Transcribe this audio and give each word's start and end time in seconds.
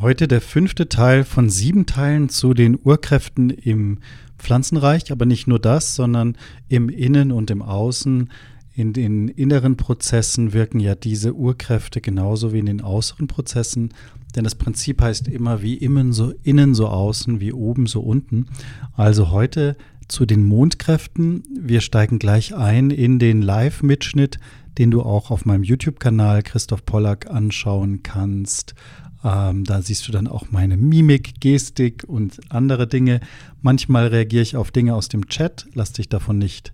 Heute 0.00 0.28
der 0.28 0.40
fünfte 0.40 0.88
Teil 0.88 1.24
von 1.24 1.50
sieben 1.50 1.84
Teilen 1.84 2.28
zu 2.28 2.54
den 2.54 2.78
Urkräften 2.80 3.50
im 3.50 3.98
Pflanzenreich, 4.38 5.10
aber 5.10 5.26
nicht 5.26 5.48
nur 5.48 5.58
das, 5.58 5.96
sondern 5.96 6.36
im 6.68 6.88
Innen 6.88 7.32
und 7.32 7.50
im 7.50 7.62
Außen. 7.62 8.30
In 8.74 8.92
den 8.92 9.26
inneren 9.26 9.76
Prozessen 9.76 10.52
wirken 10.52 10.78
ja 10.78 10.94
diese 10.94 11.34
Urkräfte 11.34 12.00
genauso 12.00 12.52
wie 12.52 12.60
in 12.60 12.66
den 12.66 12.80
äußeren 12.80 13.26
Prozessen, 13.26 13.92
denn 14.36 14.44
das 14.44 14.54
Prinzip 14.54 15.02
heißt 15.02 15.26
immer 15.26 15.62
wie 15.62 15.74
innen 15.74 16.12
so, 16.12 16.32
innen 16.44 16.76
so 16.76 16.86
außen, 16.86 17.40
wie 17.40 17.52
oben 17.52 17.86
so 17.86 18.00
unten. 18.00 18.46
Also 18.92 19.32
heute 19.32 19.76
zu 20.06 20.26
den 20.26 20.44
Mondkräften. 20.44 21.42
Wir 21.60 21.80
steigen 21.80 22.20
gleich 22.20 22.54
ein 22.54 22.90
in 22.90 23.18
den 23.18 23.42
Live-Mitschnitt, 23.42 24.38
den 24.78 24.92
du 24.92 25.02
auch 25.02 25.32
auf 25.32 25.44
meinem 25.44 25.64
YouTube-Kanal 25.64 26.44
Christoph 26.44 26.84
Pollack 26.84 27.28
anschauen 27.28 28.04
kannst. 28.04 28.76
Ähm, 29.24 29.64
da 29.64 29.82
siehst 29.82 30.06
du 30.06 30.12
dann 30.12 30.26
auch 30.26 30.50
meine 30.50 30.76
Mimik, 30.76 31.40
Gestik 31.40 32.04
und 32.06 32.38
andere 32.50 32.86
Dinge. 32.86 33.20
Manchmal 33.60 34.08
reagiere 34.08 34.42
ich 34.42 34.56
auf 34.56 34.70
Dinge 34.70 34.94
aus 34.94 35.08
dem 35.08 35.28
Chat, 35.28 35.66
lass 35.74 35.92
dich 35.92 36.08
davon 36.08 36.38
nicht 36.38 36.72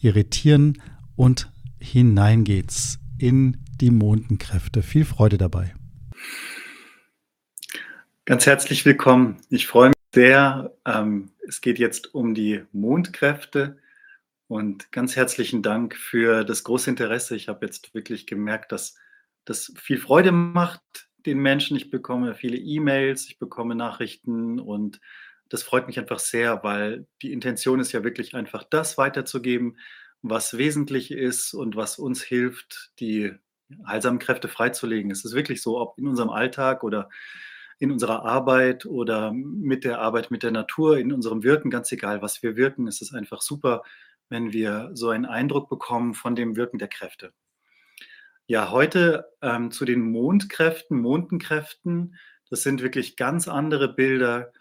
irritieren 0.00 0.80
und 1.16 1.50
hinein 1.78 2.44
geht's 2.44 2.98
in 3.18 3.58
die 3.80 3.90
Mondenkräfte. 3.90 4.82
Viel 4.82 5.04
Freude 5.04 5.38
dabei. 5.38 5.74
Ganz 8.24 8.46
herzlich 8.46 8.84
willkommen. 8.84 9.38
Ich 9.50 9.66
freue 9.66 9.88
mich 9.88 9.96
sehr. 10.14 10.72
Ähm, 10.86 11.30
es 11.46 11.60
geht 11.60 11.78
jetzt 11.78 12.14
um 12.14 12.34
die 12.34 12.62
Mondkräfte 12.72 13.78
und 14.46 14.92
ganz 14.92 15.16
herzlichen 15.16 15.62
Dank 15.62 15.96
für 15.96 16.44
das 16.44 16.64
große 16.64 16.90
Interesse. 16.90 17.34
Ich 17.34 17.48
habe 17.48 17.66
jetzt 17.66 17.94
wirklich 17.94 18.26
gemerkt, 18.26 18.70
dass 18.72 18.96
das 19.44 19.72
viel 19.76 19.98
Freude 19.98 20.30
macht, 20.30 21.08
den 21.26 21.38
Menschen. 21.38 21.76
Ich 21.76 21.90
bekomme 21.90 22.34
viele 22.34 22.56
E-Mails, 22.56 23.26
ich 23.28 23.38
bekomme 23.38 23.74
Nachrichten 23.74 24.58
und 24.60 25.00
das 25.48 25.62
freut 25.62 25.86
mich 25.86 25.98
einfach 25.98 26.18
sehr, 26.18 26.64
weil 26.64 27.06
die 27.20 27.32
Intention 27.32 27.80
ist 27.80 27.92
ja 27.92 28.04
wirklich 28.04 28.34
einfach 28.34 28.64
das 28.64 28.96
weiterzugeben, 28.96 29.76
was 30.22 30.56
wesentlich 30.56 31.10
ist 31.10 31.52
und 31.52 31.76
was 31.76 31.98
uns 31.98 32.22
hilft, 32.22 32.92
die 33.00 33.32
heilsamen 33.86 34.18
Kräfte 34.18 34.48
freizulegen. 34.48 35.10
Es 35.10 35.24
ist 35.24 35.34
wirklich 35.34 35.62
so, 35.62 35.78
ob 35.78 35.98
in 35.98 36.06
unserem 36.06 36.30
Alltag 36.30 36.84
oder 36.84 37.08
in 37.78 37.90
unserer 37.90 38.24
Arbeit 38.24 38.86
oder 38.86 39.32
mit 39.32 39.84
der 39.84 40.00
Arbeit 40.00 40.30
mit 40.30 40.42
der 40.42 40.52
Natur, 40.52 40.98
in 40.98 41.12
unserem 41.12 41.42
Wirken, 41.42 41.70
ganz 41.70 41.90
egal, 41.90 42.22
was 42.22 42.42
wir 42.42 42.56
wirken, 42.56 42.86
ist 42.86 43.02
es 43.02 43.12
einfach 43.12 43.42
super, 43.42 43.82
wenn 44.28 44.52
wir 44.52 44.90
so 44.94 45.10
einen 45.10 45.26
Eindruck 45.26 45.68
bekommen 45.68 46.14
von 46.14 46.36
dem 46.36 46.56
Wirken 46.56 46.78
der 46.78 46.88
Kräfte. 46.88 47.32
Ja, 48.46 48.70
heute 48.70 49.32
ähm, 49.40 49.70
zu 49.70 49.84
den 49.84 50.00
Mondkräften, 50.10 51.00
Mondenkräften. 51.00 52.16
Das 52.50 52.62
sind 52.62 52.82
wirklich 52.82 53.16
ganz 53.16 53.48
andere 53.48 53.92
Bilder, 53.94 54.52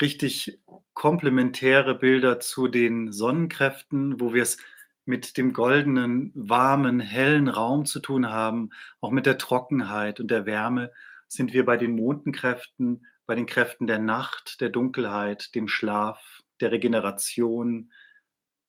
richtig 0.00 0.60
komplementäre 0.94 1.94
Bilder 1.94 2.40
zu 2.40 2.68
den 2.68 3.12
Sonnenkräften, 3.12 4.20
wo 4.20 4.34
wir 4.34 4.42
es 4.42 4.58
mit 5.06 5.36
dem 5.38 5.52
goldenen, 5.54 6.32
warmen, 6.34 7.00
hellen 7.00 7.48
Raum 7.48 7.86
zu 7.86 8.00
tun 8.00 8.28
haben, 8.28 8.70
auch 9.00 9.10
mit 9.10 9.26
der 9.26 9.38
Trockenheit 9.38 10.20
und 10.20 10.30
der 10.30 10.44
Wärme, 10.46 10.92
sind 11.28 11.52
wir 11.54 11.64
bei 11.64 11.76
den 11.76 11.96
Mondenkräften, 11.96 13.06
bei 13.26 13.34
den 13.34 13.46
Kräften 13.46 13.86
der 13.86 13.98
Nacht, 13.98 14.60
der 14.60 14.68
Dunkelheit, 14.70 15.54
dem 15.54 15.68
Schlaf, 15.68 16.42
der 16.60 16.72
Regeneration 16.72 17.90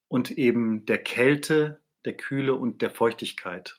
und 0.07 0.31
eben 0.31 0.85
der 0.85 0.99
Kälte, 0.99 1.81
der 2.05 2.16
Kühle 2.16 2.55
und 2.55 2.81
der 2.81 2.91
Feuchtigkeit. 2.91 3.78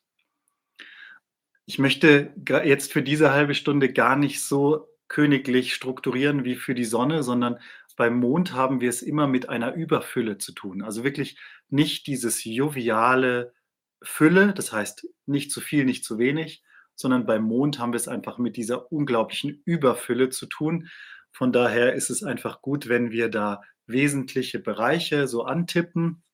Ich 1.70 1.78
möchte 1.78 2.32
jetzt 2.64 2.92
für 2.92 3.00
diese 3.00 3.30
halbe 3.30 3.54
Stunde 3.54 3.92
gar 3.92 4.16
nicht 4.16 4.42
so 4.42 4.88
königlich 5.06 5.72
strukturieren 5.72 6.44
wie 6.44 6.56
für 6.56 6.74
die 6.74 6.84
Sonne, 6.84 7.22
sondern 7.22 7.60
beim 7.96 8.18
Mond 8.18 8.54
haben 8.54 8.80
wir 8.80 8.90
es 8.90 9.02
immer 9.02 9.28
mit 9.28 9.48
einer 9.48 9.74
Überfülle 9.74 10.36
zu 10.36 10.50
tun. 10.50 10.82
Also 10.82 11.04
wirklich 11.04 11.38
nicht 11.68 12.08
dieses 12.08 12.42
joviale 12.42 13.54
Fülle, 14.02 14.52
das 14.52 14.72
heißt 14.72 15.06
nicht 15.26 15.52
zu 15.52 15.60
viel, 15.60 15.84
nicht 15.84 16.04
zu 16.04 16.18
wenig, 16.18 16.64
sondern 16.96 17.24
beim 17.24 17.44
Mond 17.44 17.78
haben 17.78 17.92
wir 17.92 17.98
es 17.98 18.08
einfach 18.08 18.38
mit 18.38 18.56
dieser 18.56 18.90
unglaublichen 18.90 19.62
Überfülle 19.64 20.28
zu 20.30 20.46
tun. 20.46 20.88
Von 21.30 21.52
daher 21.52 21.92
ist 21.94 22.10
es 22.10 22.24
einfach 22.24 22.62
gut, 22.62 22.88
wenn 22.88 23.12
wir 23.12 23.28
da 23.28 23.62
wesentliche 23.86 24.58
Bereiche 24.58 25.28
so 25.28 25.44
antippen 25.44 26.24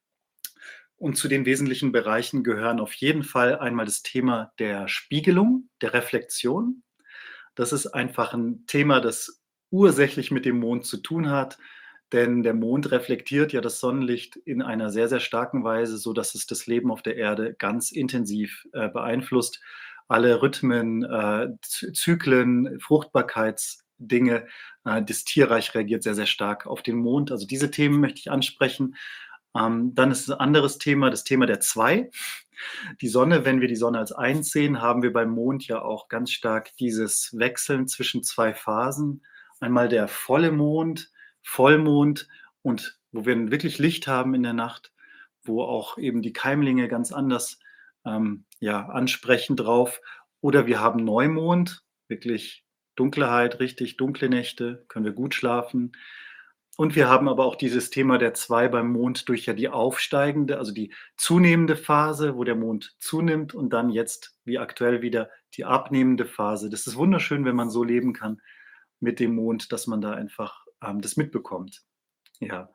und 0.98 1.16
zu 1.16 1.28
den 1.28 1.44
wesentlichen 1.44 1.92
Bereichen 1.92 2.42
gehören 2.42 2.80
auf 2.80 2.92
jeden 2.94 3.22
Fall 3.22 3.58
einmal 3.58 3.86
das 3.86 4.02
Thema 4.02 4.52
der 4.58 4.88
Spiegelung, 4.88 5.68
der 5.82 5.92
Reflexion. 5.92 6.82
Das 7.54 7.72
ist 7.72 7.86
einfach 7.86 8.34
ein 8.34 8.64
Thema, 8.66 9.00
das 9.00 9.42
ursächlich 9.70 10.30
mit 10.30 10.44
dem 10.44 10.58
Mond 10.58 10.86
zu 10.86 10.98
tun 10.98 11.30
hat, 11.30 11.58
denn 12.12 12.42
der 12.42 12.54
Mond 12.54 12.90
reflektiert 12.92 13.52
ja 13.52 13.60
das 13.60 13.80
Sonnenlicht 13.80 14.36
in 14.36 14.62
einer 14.62 14.90
sehr, 14.90 15.08
sehr 15.08 15.20
starken 15.20 15.64
Weise, 15.64 15.98
so 15.98 16.12
dass 16.12 16.34
es 16.34 16.46
das 16.46 16.66
Leben 16.66 16.90
auf 16.90 17.02
der 17.02 17.16
Erde 17.16 17.54
ganz 17.54 17.90
intensiv 17.90 18.66
äh, 18.72 18.88
beeinflusst. 18.88 19.60
Alle 20.08 20.40
Rhythmen, 20.40 21.02
äh, 21.02 21.48
Zyklen, 21.62 22.78
Fruchtbarkeitsdinge, 22.78 24.46
äh, 24.84 25.02
das 25.02 25.24
Tierreich 25.24 25.74
reagiert 25.74 26.04
sehr, 26.04 26.14
sehr 26.14 26.26
stark 26.26 26.66
auf 26.66 26.82
den 26.82 26.96
Mond. 26.96 27.32
Also 27.32 27.44
diese 27.46 27.72
Themen 27.72 28.00
möchte 28.00 28.20
ich 28.20 28.30
ansprechen. 28.30 28.94
Ähm, 29.58 29.94
dann 29.94 30.10
ist 30.10 30.28
ein 30.28 30.38
anderes 30.38 30.78
Thema, 30.78 31.10
das 31.10 31.24
Thema 31.24 31.46
der 31.46 31.60
Zwei. 31.60 32.10
Die 33.00 33.08
Sonne, 33.08 33.44
wenn 33.44 33.60
wir 33.60 33.68
die 33.68 33.76
Sonne 33.76 33.98
als 33.98 34.12
eins 34.12 34.50
sehen, 34.50 34.80
haben 34.80 35.02
wir 35.02 35.12
beim 35.12 35.30
Mond 35.30 35.66
ja 35.66 35.82
auch 35.82 36.08
ganz 36.08 36.30
stark 36.30 36.74
dieses 36.76 37.36
Wechseln 37.38 37.86
zwischen 37.86 38.22
zwei 38.22 38.54
Phasen. 38.54 39.22
Einmal 39.60 39.88
der 39.88 40.08
volle 40.08 40.52
Mond, 40.52 41.10
Vollmond 41.42 42.28
und 42.62 42.98
wo 43.12 43.24
wir 43.24 43.50
wirklich 43.50 43.78
Licht 43.78 44.06
haben 44.06 44.34
in 44.34 44.42
der 44.42 44.52
Nacht, 44.52 44.92
wo 45.42 45.62
auch 45.62 45.98
eben 45.98 46.22
die 46.22 46.32
Keimlinge 46.32 46.88
ganz 46.88 47.12
anders 47.12 47.58
ähm, 48.04 48.44
ja, 48.58 48.86
ansprechen 48.86 49.56
drauf. 49.56 50.00
Oder 50.40 50.66
wir 50.66 50.80
haben 50.80 51.04
Neumond, 51.04 51.82
wirklich 52.08 52.64
Dunkelheit, 52.94 53.60
richtig 53.60 53.96
dunkle 53.96 54.28
Nächte, 54.28 54.84
können 54.88 55.04
wir 55.04 55.12
gut 55.12 55.34
schlafen. 55.34 55.92
Und 56.76 56.94
wir 56.94 57.08
haben 57.08 57.28
aber 57.28 57.46
auch 57.46 57.56
dieses 57.56 57.88
Thema 57.88 58.18
der 58.18 58.34
zwei 58.34 58.68
beim 58.68 58.92
Mond 58.92 59.28
durch 59.30 59.46
ja 59.46 59.54
die 59.54 59.70
aufsteigende, 59.70 60.58
also 60.58 60.72
die 60.72 60.92
zunehmende 61.16 61.74
Phase, 61.74 62.36
wo 62.36 62.44
der 62.44 62.54
Mond 62.54 62.94
zunimmt 62.98 63.54
und 63.54 63.70
dann 63.70 63.88
jetzt 63.88 64.38
wie 64.44 64.58
aktuell 64.58 65.00
wieder 65.00 65.30
die 65.54 65.64
abnehmende 65.64 66.26
Phase. 66.26 66.68
Das 66.68 66.86
ist 66.86 66.96
wunderschön, 66.96 67.46
wenn 67.46 67.56
man 67.56 67.70
so 67.70 67.82
leben 67.82 68.12
kann 68.12 68.42
mit 69.00 69.20
dem 69.20 69.34
Mond, 69.34 69.72
dass 69.72 69.86
man 69.86 70.02
da 70.02 70.12
einfach 70.12 70.66
ähm, 70.82 71.00
das 71.00 71.16
mitbekommt. 71.16 71.82
Ja. 72.40 72.70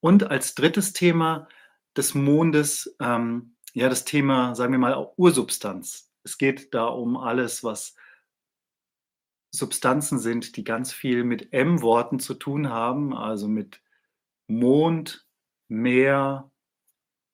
Und 0.00 0.30
als 0.30 0.54
drittes 0.54 0.92
Thema 0.92 1.48
des 1.96 2.14
Mondes, 2.14 2.96
ähm, 3.00 3.56
ja, 3.74 3.88
das 3.88 4.04
Thema, 4.04 4.54
sagen 4.54 4.72
wir 4.72 4.78
mal, 4.78 5.12
Ursubstanz. 5.16 6.12
Es 6.22 6.38
geht 6.38 6.74
da 6.74 6.84
um 6.86 7.16
alles, 7.16 7.64
was 7.64 7.96
Substanzen 9.54 10.18
sind, 10.18 10.56
die 10.56 10.64
ganz 10.64 10.92
viel 10.92 11.24
mit 11.24 11.52
M-Worten 11.52 12.18
zu 12.18 12.34
tun 12.34 12.70
haben, 12.70 13.14
also 13.14 13.48
mit 13.48 13.82
Mond, 14.48 15.26
Meer, 15.68 16.50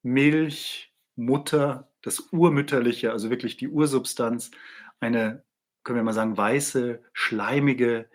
Milch, 0.03 0.93
Mutter, 1.17 1.91
das 2.03 2.20
Urmütterliche, 2.32 3.12
also 3.12 3.31
wirklich 3.31 3.56
die 3.56 3.69
Ursubstanz, 3.69 4.50
eine, 5.00 5.44
können 5.85 5.99
wir 5.99 6.03
mal 6.05 6.12
sagen, 6.12 6.37
weiße, 6.37 7.03
schleimige, 7.12 8.09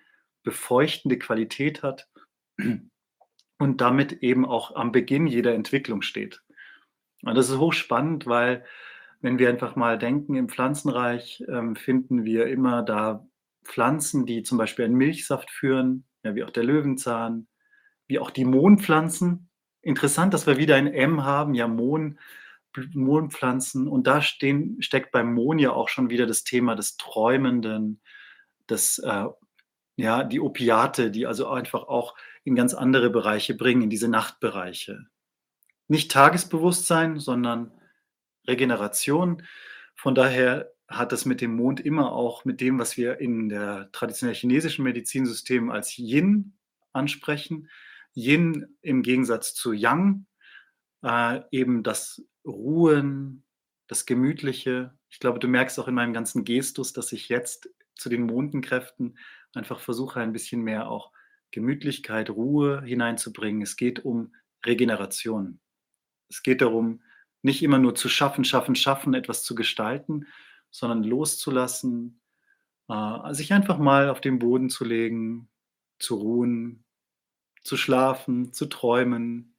befeuchtende 0.44 1.18
Qualität 1.18 1.82
hat 1.82 2.10
und 3.58 3.82
damit 3.82 4.24
eben 4.24 4.46
auch 4.46 4.76
am 4.76 4.92
Beginn 4.92 5.28
jeder 5.28 5.54
Entwicklung 5.54 6.02
steht. 6.02 6.44
Und 7.22 7.36
das 7.36 7.50
ist 7.50 7.58
hochspannend, 7.58 8.28
weil 8.28 8.66
wenn 9.22 9.40
wir 9.40 9.48
einfach 9.48 9.78
mal 9.78 9.98
denken, 9.98 10.36
im 10.36 10.50
Pflanzenreich 10.50 11.42
ähm, 11.48 11.78
finden 11.78 12.26
wir 12.26 12.48
immer 12.48 12.84
da 12.84 13.26
Pflanzen, 13.64 14.26
die 14.26 14.44
zum 14.44 14.58
Beispiel 14.58 14.86
einen 14.86 14.96
Milchsaft 14.96 15.50
führen, 15.52 16.06
ja, 16.24 16.36
wie 16.36 16.44
auch 16.44 16.52
der 16.52 16.64
Löwenzahn, 16.64 17.48
wie 18.08 18.20
auch 18.20 18.32
die 18.32 18.46
Mohnpflanzen. 18.46 19.50
Interessant, 19.82 20.34
dass 20.34 20.48
wir 20.48 20.58
wieder 20.58 20.76
ein 20.76 20.88
M 20.88 21.24
haben, 21.24 21.54
ja, 21.54 21.68
Mohn, 21.68 22.20
Mohnpflanzen. 22.94 23.88
Und 23.88 24.08
da 24.08 24.22
stehen, 24.22 24.82
steckt 24.82 25.12
beim 25.12 25.34
Mohn 25.34 25.60
ja 25.60 25.72
auch 25.72 25.90
schon 25.90 26.10
wieder 26.10 26.26
das 26.26 26.44
Thema 26.44 26.76
des 26.76 26.98
Träumenden, 26.98 28.02
des 28.70 29.00
äh, 29.00 29.26
ja, 29.96 30.24
die 30.24 30.40
Opiate, 30.40 31.12
die 31.12 31.28
also 31.28 31.48
einfach 31.50 31.84
auch 31.84 32.16
in 32.44 32.56
ganz 32.56 32.74
andere 32.74 33.10
Bereiche 33.10 33.56
bringen, 33.56 33.84
in 33.84 33.90
diese 33.90 34.08
Nachtbereiche. 34.08 35.06
Nicht 35.88 36.12
Tagesbewusstsein, 36.12 37.20
sondern 37.20 37.72
Regeneration. 38.48 39.44
Von 39.96 40.16
daher 40.16 40.73
hat 40.98 41.12
das 41.12 41.26
mit 41.26 41.42
dem 41.42 41.56
Mond 41.56 41.80
immer 41.80 42.12
auch 42.12 42.46
mit 42.46 42.62
dem, 42.62 42.80
was 42.80 42.98
wir 42.98 43.20
in 43.20 43.50
der 43.50 43.92
traditionell 43.92 44.36
chinesischen 44.36 44.84
Medizinsystem 44.84 45.70
als 45.70 45.98
Yin 45.98 46.54
ansprechen. 46.92 47.70
Yin 48.16 48.76
im 48.82 49.02
Gegensatz 49.02 49.54
zu 49.56 49.74
Yang, 49.74 50.26
äh, 51.04 51.42
eben 51.52 51.84
das 51.84 52.24
Ruhen, 52.46 53.44
das 53.88 54.06
Gemütliche. 54.06 54.94
Ich 55.10 55.20
glaube, 55.20 55.40
du 55.40 55.48
merkst 55.48 55.80
auch 55.80 55.88
in 55.88 55.96
meinem 55.96 56.14
ganzen 56.14 56.44
Gestus, 56.44 56.94
dass 56.94 57.12
ich 57.12 57.30
jetzt 57.30 57.70
zu 57.96 58.10
den 58.10 58.24
Mondenkräften 58.24 59.18
einfach 59.54 59.80
versuche, 59.80 60.20
ein 60.20 60.34
bisschen 60.34 60.62
mehr 60.62 60.90
auch 60.90 61.12
Gemütlichkeit, 61.52 62.30
Ruhe 62.30 62.82
hineinzubringen. 62.84 63.62
Es 63.62 63.76
geht 63.76 64.04
um 64.04 64.34
Regeneration. 64.66 65.60
Es 66.30 66.42
geht 66.42 66.62
darum, 66.62 67.02
nicht 67.44 67.62
immer 67.62 67.78
nur 67.78 67.94
zu 67.94 68.10
schaffen, 68.10 68.46
schaffen, 68.46 68.76
schaffen, 68.76 69.14
etwas 69.14 69.44
zu 69.44 69.54
gestalten, 69.54 70.26
sondern 70.74 71.04
loszulassen, 71.04 72.20
äh, 72.90 73.34
sich 73.34 73.54
einfach 73.54 73.78
mal 73.78 74.10
auf 74.10 74.20
den 74.20 74.40
Boden 74.40 74.70
zu 74.70 74.84
legen, 74.84 75.48
zu 76.00 76.16
ruhen, 76.16 76.84
zu 77.62 77.78
schlafen, 77.78 78.52
zu 78.52 78.66
träumen, 78.66 79.56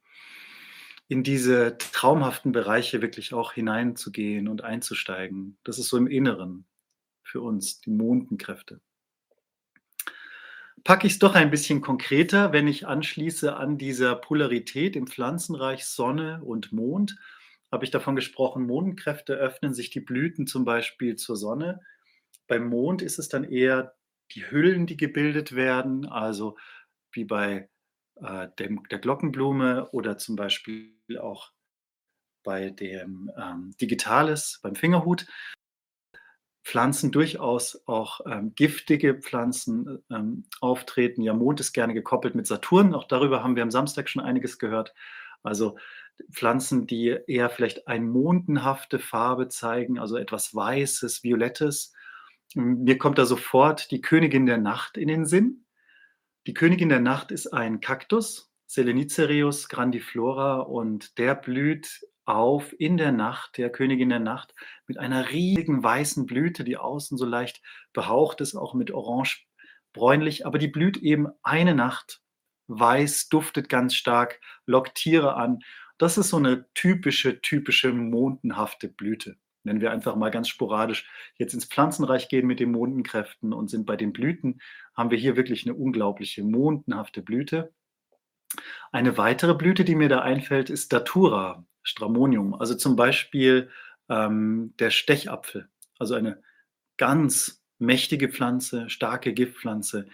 in 1.07 1.23
diese 1.23 1.77
traumhaften 1.77 2.51
Bereiche 2.51 3.01
wirklich 3.01 3.33
auch 3.33 3.53
hineinzugehen 3.53 4.47
und 4.47 4.63
einzusteigen. 4.63 5.57
Das 5.63 5.79
ist 5.79 5.87
so 5.87 5.97
im 5.97 6.07
Inneren 6.07 6.65
für 7.23 7.41
uns, 7.41 7.79
die 7.79 7.91
Mondenkräfte. 7.91 8.81
Packe 10.83 11.07
ich 11.07 11.13
es 11.13 11.19
doch 11.19 11.33
ein 11.33 11.49
bisschen 11.49 11.81
konkreter, 11.81 12.51
wenn 12.51 12.67
ich 12.67 12.85
anschließe 12.85 13.55
an 13.55 13.77
dieser 13.77 14.15
Polarität 14.15 14.95
im 14.95 15.07
Pflanzenreich 15.07 15.85
Sonne 15.85 16.43
und 16.43 16.73
Mond, 16.73 17.17
habe 17.71 17.83
ich 17.83 17.91
davon 17.91 18.15
gesprochen, 18.15 18.65
Mondenkräfte 18.65 19.33
öffnen 19.33 19.73
sich 19.73 19.89
die 19.89 19.99
Blüten 19.99 20.47
zum 20.47 20.65
Beispiel 20.65 21.15
zur 21.15 21.35
Sonne. 21.35 21.81
Beim 22.47 22.67
Mond 22.67 23.01
ist 23.01 23.19
es 23.19 23.29
dann 23.29 23.43
eher 23.43 23.95
die 24.31 24.49
Hüllen, 24.49 24.87
die 24.87 24.97
gebildet 24.97 25.55
werden, 25.55 26.05
also 26.05 26.57
wie 27.11 27.25
bei 27.25 27.69
äh, 28.21 28.47
dem, 28.59 28.83
der 28.89 28.99
Glockenblume 28.99 29.89
oder 29.91 30.17
zum 30.17 30.35
Beispiel 30.35 30.95
auch 31.19 31.51
bei 32.43 32.69
dem 32.69 33.31
ähm, 33.37 33.71
Digitalis, 33.81 34.59
beim 34.61 34.75
Fingerhut. 34.75 35.25
Pflanzen 36.63 37.11
durchaus 37.11 37.83
auch 37.85 38.21
ähm, 38.25 38.53
giftige 38.55 39.15
Pflanzen 39.15 40.03
ähm, 40.09 40.45
auftreten. 40.61 41.21
Ja, 41.21 41.33
Mond 41.33 41.59
ist 41.59 41.73
gerne 41.73 41.93
gekoppelt 41.93 42.33
mit 42.33 42.47
Saturn. 42.47 42.95
Auch 42.95 43.07
darüber 43.07 43.43
haben 43.43 43.55
wir 43.55 43.61
am 43.61 43.71
Samstag 43.71 44.09
schon 44.09 44.23
einiges 44.23 44.57
gehört. 44.57 44.93
Also 45.43 45.77
Pflanzen, 46.31 46.87
die 46.87 47.17
eher 47.27 47.49
vielleicht 47.49 47.87
eine 47.87 48.05
mondenhafte 48.05 48.99
Farbe 48.99 49.49
zeigen, 49.49 49.99
also 49.99 50.17
etwas 50.17 50.53
Weißes, 50.55 51.23
Violettes. 51.23 51.93
Mir 52.53 52.97
kommt 52.97 53.17
da 53.17 53.25
sofort 53.25 53.91
die 53.91 54.01
Königin 54.01 54.45
der 54.45 54.57
Nacht 54.57 54.97
in 54.97 55.07
den 55.07 55.25
Sinn. 55.25 55.65
Die 56.47 56.53
Königin 56.53 56.89
der 56.89 56.99
Nacht 56.99 57.31
ist 57.31 57.47
ein 57.47 57.81
Kaktus, 57.81 58.51
Selenicereus 58.67 59.67
grandiflora, 59.69 60.59
und 60.59 61.17
der 61.17 61.35
blüht 61.35 62.01
auf 62.25 62.73
in 62.79 62.97
der 62.97 63.11
Nacht, 63.11 63.57
der 63.57 63.69
Königin 63.69 64.09
der 64.09 64.19
Nacht, 64.19 64.53
mit 64.87 64.97
einer 64.97 65.29
riesigen 65.31 65.83
weißen 65.83 66.25
Blüte, 66.25 66.63
die 66.63 66.77
außen 66.77 67.17
so 67.17 67.25
leicht 67.25 67.61
behaucht 67.93 68.41
ist, 68.41 68.55
auch 68.55 68.73
mit 68.73 68.91
orange 68.91 69.45
bräunlich, 69.93 70.45
aber 70.45 70.57
die 70.57 70.67
blüht 70.67 70.97
eben 70.97 71.27
eine 71.43 71.75
Nacht 71.75 72.21
weiß, 72.67 73.29
duftet 73.29 73.69
ganz 73.69 73.95
stark, 73.95 74.39
lockt 74.65 74.95
Tiere 74.95 75.35
an. 75.35 75.59
Das 75.97 76.17
ist 76.17 76.29
so 76.29 76.37
eine 76.37 76.65
typische, 76.73 77.41
typische 77.41 77.91
mondenhafte 77.91 78.89
Blüte 78.89 79.37
wenn 79.65 79.81
wir 79.81 79.91
einfach 79.91 80.15
mal 80.15 80.31
ganz 80.31 80.47
sporadisch 80.47 81.09
jetzt 81.37 81.53
ins 81.53 81.65
Pflanzenreich 81.65 82.29
gehen 82.29 82.47
mit 82.47 82.59
den 82.59 82.71
Mondenkräften 82.71 83.51
und 83.51 83.69
sind 83.69 83.85
bei 83.85 83.97
den 83.97 84.13
Blüten, 84.13 84.61
haben 84.93 85.11
wir 85.11 85.17
hier 85.17 85.35
wirklich 85.35 85.65
eine 85.65 85.75
unglaubliche 85.75 86.43
mondenhafte 86.43 87.21
Blüte. 87.21 87.73
Eine 88.91 89.17
weitere 89.17 89.55
Blüte, 89.55 89.83
die 89.83 89.95
mir 89.95 90.07
da 90.07 90.21
einfällt, 90.21 90.69
ist 90.69 90.93
Datura, 90.93 91.65
Stramonium, 91.83 92.53
also 92.53 92.75
zum 92.75 92.95
Beispiel 92.95 93.69
ähm, 94.07 94.73
der 94.79 94.91
Stechapfel, 94.91 95.67
also 95.99 96.13
eine 96.13 96.41
ganz 96.97 97.63
mächtige 97.79 98.29
Pflanze, 98.29 98.89
starke 98.89 99.33
Giftpflanze, 99.33 100.07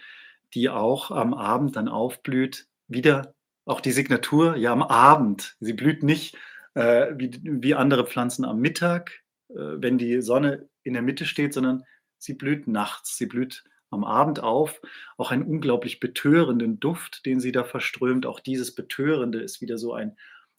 die 0.54 0.68
auch 0.68 1.10
am 1.10 1.34
Abend 1.34 1.76
dann 1.76 1.88
aufblüht. 1.88 2.66
Wieder 2.88 3.34
auch 3.64 3.80
die 3.80 3.92
Signatur, 3.92 4.56
ja 4.56 4.72
am 4.72 4.82
Abend. 4.82 5.56
Sie 5.60 5.72
blüht 5.72 6.02
nicht 6.02 6.36
äh, 6.74 7.12
wie, 7.16 7.38
wie 7.42 7.74
andere 7.74 8.06
Pflanzen 8.06 8.44
am 8.44 8.58
Mittag, 8.58 9.22
äh, 9.50 9.54
wenn 9.54 9.98
die 9.98 10.20
Sonne 10.22 10.68
in 10.82 10.94
der 10.94 11.02
Mitte 11.02 11.26
steht, 11.26 11.54
sondern 11.54 11.84
sie 12.18 12.34
blüht 12.34 12.66
nachts, 12.66 13.16
sie 13.16 13.26
blüht 13.26 13.64
am 13.90 14.04
Abend 14.04 14.40
auf. 14.40 14.80
Auch 15.16 15.30
einen 15.30 15.44
unglaublich 15.44 16.00
betörenden 16.00 16.80
Duft, 16.80 17.26
den 17.26 17.40
sie 17.40 17.52
da 17.52 17.64
verströmt. 17.64 18.26
Auch 18.26 18.40
dieses 18.40 18.74
Betörende 18.74 19.40
ist 19.40 19.60
wieder 19.60 19.78
so 19.78 19.92
ein 19.92 20.16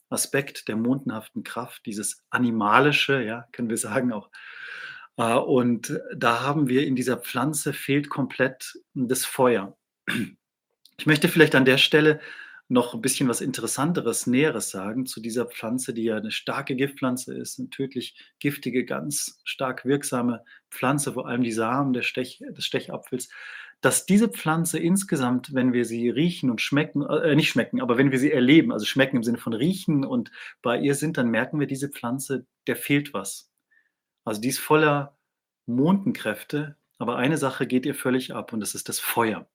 Aspekt 0.10 0.68
der 0.68 0.76
mondenhaften 0.76 1.44
Kraft, 1.44 1.86
dieses 1.86 2.24
Animalische, 2.30 3.24
ja, 3.24 3.48
können 3.52 3.70
wir 3.70 3.78
sagen 3.78 4.14
auch. 4.14 4.30
Äh, 5.18 5.34
und 5.34 6.00
da 6.16 6.42
haben 6.42 6.70
wir 6.70 6.86
in 6.86 6.96
dieser 6.96 7.18
Pflanze 7.18 7.74
fehlt 7.74 8.10
komplett 8.10 8.78
das 8.94 9.26
Feuer. 9.26 9.76
Ich 10.98 11.08
möchte 11.08 11.28
vielleicht 11.28 11.56
an 11.56 11.66
der 11.66 11.80
Stelle 11.80 12.20
noch 12.74 12.96
ein 12.96 13.02
bisschen 13.02 13.30
was 13.30 13.40
Interessanteres, 13.40 14.26
Näheres 14.28 14.72
sagen 14.72 15.06
zu 15.06 15.22
dieser 15.22 15.46
Pflanze, 15.46 15.94
die 15.94 16.06
ja 16.06 16.18
eine 16.18 16.32
starke 16.32 16.76
Giftpflanze 16.76 17.34
ist, 17.36 17.60
eine 17.60 17.70
tödlich 17.70 18.16
giftige, 18.40 18.84
ganz 18.84 19.40
stark 19.44 19.86
wirksame 19.86 20.44
Pflanze, 20.72 21.14
vor 21.14 21.28
allem 21.28 21.44
die 21.44 21.52
Samen 21.52 21.94
des, 21.94 22.08
Stech, 22.08 22.44
des 22.50 22.66
Stechapfels, 22.66 23.30
dass 23.82 24.08
diese 24.08 24.28
Pflanze 24.28 24.80
insgesamt, 24.80 25.54
wenn 25.54 25.72
wir 25.72 25.86
sie 25.86 26.10
riechen 26.10 26.50
und 26.50 26.62
schmecken, 26.62 27.04
äh, 27.04 27.36
nicht 27.36 27.50
schmecken, 27.50 27.80
aber 27.80 27.98
wenn 27.98 28.12
wir 28.12 28.18
sie 28.18 28.32
erleben, 28.32 28.72
also 28.72 28.86
schmecken 28.86 29.18
im 29.18 29.24
Sinne 29.24 29.38
von 29.38 29.54
riechen 29.54 30.04
und 30.04 30.32
bei 30.64 30.80
ihr 30.80 30.96
sind, 30.96 31.18
dann 31.18 31.30
merken 31.30 31.60
wir, 31.60 31.68
diese 31.68 31.90
Pflanze, 31.90 32.48
der 32.66 32.76
fehlt 32.76 33.14
was. 33.14 33.52
Also 34.26 34.42
die 34.42 34.50
ist 34.50 34.60
voller 34.60 35.16
Mondenkräfte, 35.68 36.76
aber 36.98 37.18
eine 37.18 37.38
Sache 37.38 37.68
geht 37.68 37.86
ihr 37.86 37.96
völlig 37.96 38.34
ab 38.34 38.52
und 38.52 38.62
das 38.62 38.74
ist 38.74 38.90
das 38.90 39.00
Feuer. 39.00 39.48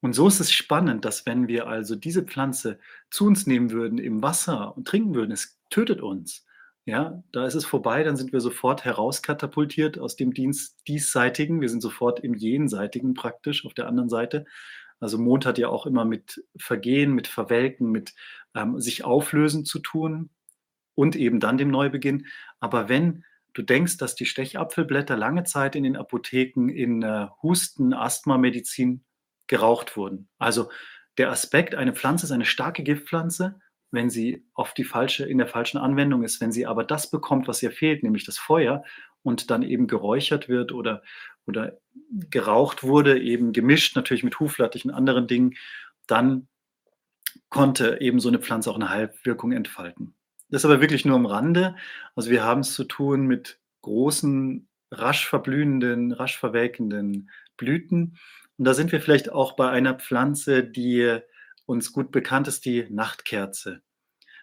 Und 0.00 0.12
so 0.12 0.28
ist 0.28 0.40
es 0.40 0.52
spannend, 0.52 1.04
dass 1.04 1.26
wenn 1.26 1.48
wir 1.48 1.66
also 1.66 1.96
diese 1.96 2.22
Pflanze 2.22 2.78
zu 3.10 3.26
uns 3.26 3.46
nehmen 3.46 3.70
würden 3.70 3.98
im 3.98 4.22
Wasser 4.22 4.76
und 4.76 4.86
trinken 4.86 5.14
würden, 5.14 5.32
es 5.32 5.58
tötet 5.70 6.00
uns. 6.00 6.44
Ja, 6.86 7.22
da 7.32 7.46
ist 7.46 7.54
es 7.54 7.64
vorbei, 7.64 8.02
dann 8.02 8.16
sind 8.16 8.32
wir 8.34 8.40
sofort 8.40 8.84
herauskatapultiert 8.84 9.98
aus 9.98 10.16
dem 10.16 10.34
Dienst 10.34 10.76
diesseitigen. 10.86 11.62
Wir 11.62 11.70
sind 11.70 11.80
sofort 11.80 12.20
im 12.20 12.34
jenseitigen 12.34 13.14
praktisch 13.14 13.64
auf 13.64 13.72
der 13.72 13.88
anderen 13.88 14.10
Seite. 14.10 14.44
Also 15.00 15.16
Mond 15.18 15.46
hat 15.46 15.56
ja 15.56 15.68
auch 15.68 15.86
immer 15.86 16.04
mit 16.04 16.44
Vergehen, 16.56 17.12
mit 17.12 17.26
Verwelken, 17.26 17.90
mit 17.90 18.14
ähm, 18.54 18.80
sich 18.80 19.04
auflösen 19.04 19.64
zu 19.64 19.78
tun 19.78 20.28
und 20.94 21.16
eben 21.16 21.40
dann 21.40 21.56
dem 21.56 21.70
Neubeginn. 21.70 22.26
Aber 22.60 22.90
wenn 22.90 23.24
du 23.54 23.62
denkst, 23.62 23.96
dass 23.96 24.14
die 24.14 24.26
Stechapfelblätter 24.26 25.16
lange 25.16 25.44
Zeit 25.44 25.76
in 25.76 25.84
den 25.84 25.96
Apotheken 25.96 26.68
in 26.68 27.02
äh, 27.02 27.28
Husten, 27.42 27.94
Asthma-Medizin 27.94 29.04
geraucht 29.46 29.96
wurden. 29.96 30.28
Also 30.38 30.70
der 31.18 31.30
Aspekt, 31.30 31.74
eine 31.74 31.94
Pflanze 31.94 32.26
ist 32.26 32.32
eine 32.32 32.44
starke 32.44 32.82
Giftpflanze, 32.82 33.60
wenn 33.90 34.10
sie 34.10 34.44
auf 34.54 34.74
die 34.74 34.84
falsche, 34.84 35.24
in 35.24 35.38
der 35.38 35.46
falschen 35.46 35.78
Anwendung 35.78 36.24
ist, 36.24 36.40
wenn 36.40 36.52
sie 36.52 36.66
aber 36.66 36.84
das 36.84 37.10
bekommt, 37.10 37.46
was 37.46 37.62
ihr 37.62 37.70
fehlt, 37.70 38.02
nämlich 38.02 38.24
das 38.24 38.38
Feuer, 38.38 38.82
und 39.22 39.50
dann 39.50 39.62
eben 39.62 39.86
geräuchert 39.86 40.48
wird 40.48 40.70
oder, 40.70 41.02
oder 41.46 41.78
geraucht 42.30 42.82
wurde, 42.82 43.18
eben 43.20 43.52
gemischt 43.52 43.96
natürlich 43.96 44.22
mit 44.22 44.38
Huflattich 44.38 44.84
und 44.84 44.90
anderen 44.90 45.26
Dingen, 45.26 45.54
dann 46.06 46.46
konnte 47.48 48.00
eben 48.00 48.20
so 48.20 48.28
eine 48.28 48.38
Pflanze 48.38 48.70
auch 48.70 48.76
eine 48.76 48.90
Heilwirkung 48.90 49.52
entfalten. 49.52 50.14
Das 50.50 50.60
ist 50.60 50.66
aber 50.66 50.80
wirklich 50.80 51.04
nur 51.04 51.16
am 51.16 51.26
Rande. 51.26 51.74
Also 52.14 52.30
wir 52.30 52.44
haben 52.44 52.60
es 52.60 52.74
zu 52.74 52.84
tun 52.84 53.26
mit 53.26 53.58
großen, 53.82 54.68
rasch 54.90 55.26
verblühenden, 55.26 56.12
rasch 56.12 56.38
verwelkenden 56.38 57.30
Blüten. 57.56 58.18
Und 58.56 58.64
da 58.64 58.74
sind 58.74 58.92
wir 58.92 59.00
vielleicht 59.00 59.30
auch 59.30 59.56
bei 59.56 59.68
einer 59.70 59.94
Pflanze, 59.94 60.64
die 60.64 61.18
uns 61.66 61.92
gut 61.92 62.12
bekannt 62.12 62.48
ist, 62.48 62.64
die 62.64 62.86
Nachtkerze. 62.90 63.82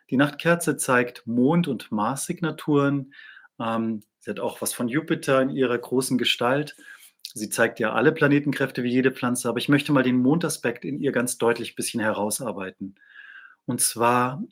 Die 0.09 0.17
Nachtkerze 0.17 0.75
zeigt 0.77 1.25
Mond- 1.25 1.67
und 1.67 1.91
Mars-Signaturen. 1.91 3.13
Ähm, 3.59 4.03
sie 4.19 4.31
hat 4.31 4.39
auch 4.39 4.61
was 4.61 4.73
von 4.73 4.89
Jupiter 4.89 5.41
in 5.41 5.49
ihrer 5.49 5.77
großen 5.77 6.17
Gestalt. 6.17 6.75
Sie 7.33 7.49
zeigt 7.49 7.79
ja 7.79 7.93
alle 7.93 8.11
Planetenkräfte 8.11 8.83
wie 8.83 8.91
jede 8.91 9.11
Pflanze, 9.11 9.47
aber 9.47 9.59
ich 9.59 9.69
möchte 9.69 9.93
mal 9.93 10.03
den 10.03 10.17
Mondaspekt 10.17 10.83
in 10.83 10.99
ihr 10.99 11.13
ganz 11.13 11.37
deutlich 11.37 11.71
ein 11.71 11.75
bisschen 11.75 12.01
herausarbeiten. 12.01 12.95
Und 13.65 13.79
zwar 13.79 14.43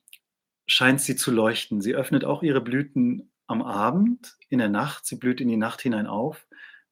scheint 0.66 1.02
sie 1.02 1.18
zu 1.18 1.32
leuchten. 1.32 1.82
Sie 1.82 1.96
öffnet 1.96 2.24
auch 2.24 2.42
ihre 2.42 2.62
Blüten 2.62 3.32
am 3.48 3.62
Abend, 3.62 4.38
in 4.48 4.60
der 4.60 4.70
Nacht. 4.70 5.06
Sie 5.06 5.18
blüht 5.18 5.42
in 5.42 5.50
die 5.50 5.58
Nacht 5.58 5.82
hinein 5.82 6.08
auf 6.08 6.48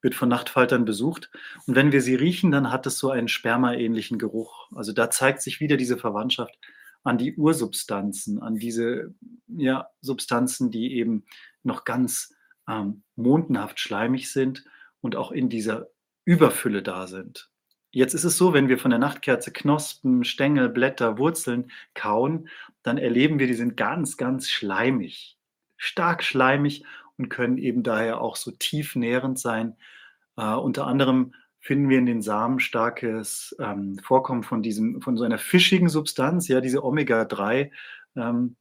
wird 0.07 0.15
von 0.15 0.29
Nachtfaltern 0.29 0.85
besucht. 0.85 1.29
Und 1.65 1.75
wenn 1.75 1.91
wir 1.91 2.01
sie 2.01 2.15
riechen, 2.15 2.49
dann 2.49 2.71
hat 2.71 2.87
es 2.87 2.97
so 2.97 3.11
einen 3.11 3.27
spermaähnlichen 3.27 4.17
Geruch. 4.17 4.71
Also 4.73 4.93
da 4.93 5.09
zeigt 5.09 5.41
sich 5.41 5.59
wieder 5.59 5.75
diese 5.75 5.97
Verwandtschaft 5.97 6.57
an 7.03 7.17
die 7.17 7.35
Ursubstanzen, 7.35 8.41
an 8.41 8.55
diese 8.55 9.13
ja, 9.47 9.89
Substanzen, 9.99 10.71
die 10.71 10.93
eben 10.93 11.25
noch 11.63 11.83
ganz 11.83 12.33
ähm, 12.69 13.03
mondenhaft 13.17 13.81
schleimig 13.81 14.31
sind 14.31 14.63
und 15.01 15.17
auch 15.17 15.31
in 15.31 15.49
dieser 15.49 15.89
Überfülle 16.23 16.81
da 16.81 17.07
sind. 17.07 17.49
Jetzt 17.91 18.13
ist 18.13 18.23
es 18.23 18.37
so, 18.37 18.53
wenn 18.53 18.69
wir 18.69 18.77
von 18.77 18.91
der 18.91 18.99
Nachtkerze 18.99 19.51
Knospen, 19.51 20.23
Stängel, 20.23 20.69
Blätter, 20.69 21.17
Wurzeln 21.17 21.69
kauen, 21.95 22.47
dann 22.81 22.97
erleben 22.97 23.39
wir, 23.39 23.47
die 23.47 23.55
sind 23.55 23.75
ganz, 23.75 24.15
ganz 24.15 24.47
schleimig, 24.49 25.37
stark 25.75 26.23
schleimig 26.23 26.85
und 27.17 27.29
können 27.29 27.57
eben 27.57 27.83
daher 27.83 28.21
auch 28.21 28.35
so 28.35 28.51
tief 28.51 28.95
nährend 28.95 29.39
sein. 29.39 29.75
Äh, 30.37 30.53
unter 30.53 30.87
anderem 30.87 31.33
finden 31.59 31.89
wir 31.89 31.97
in 31.97 32.05
den 32.05 32.21
Samen 32.21 32.59
starkes 32.59 33.55
ähm, 33.59 33.99
Vorkommen 34.03 34.43
von 34.43 34.61
diesem, 34.61 35.01
von 35.01 35.17
so 35.17 35.23
einer 35.23 35.37
fischigen 35.37 35.89
Substanz, 35.89 36.47
ja, 36.47 36.61
diese 36.61 36.83
Omega-3 36.83 37.71
ähm, 38.15 38.55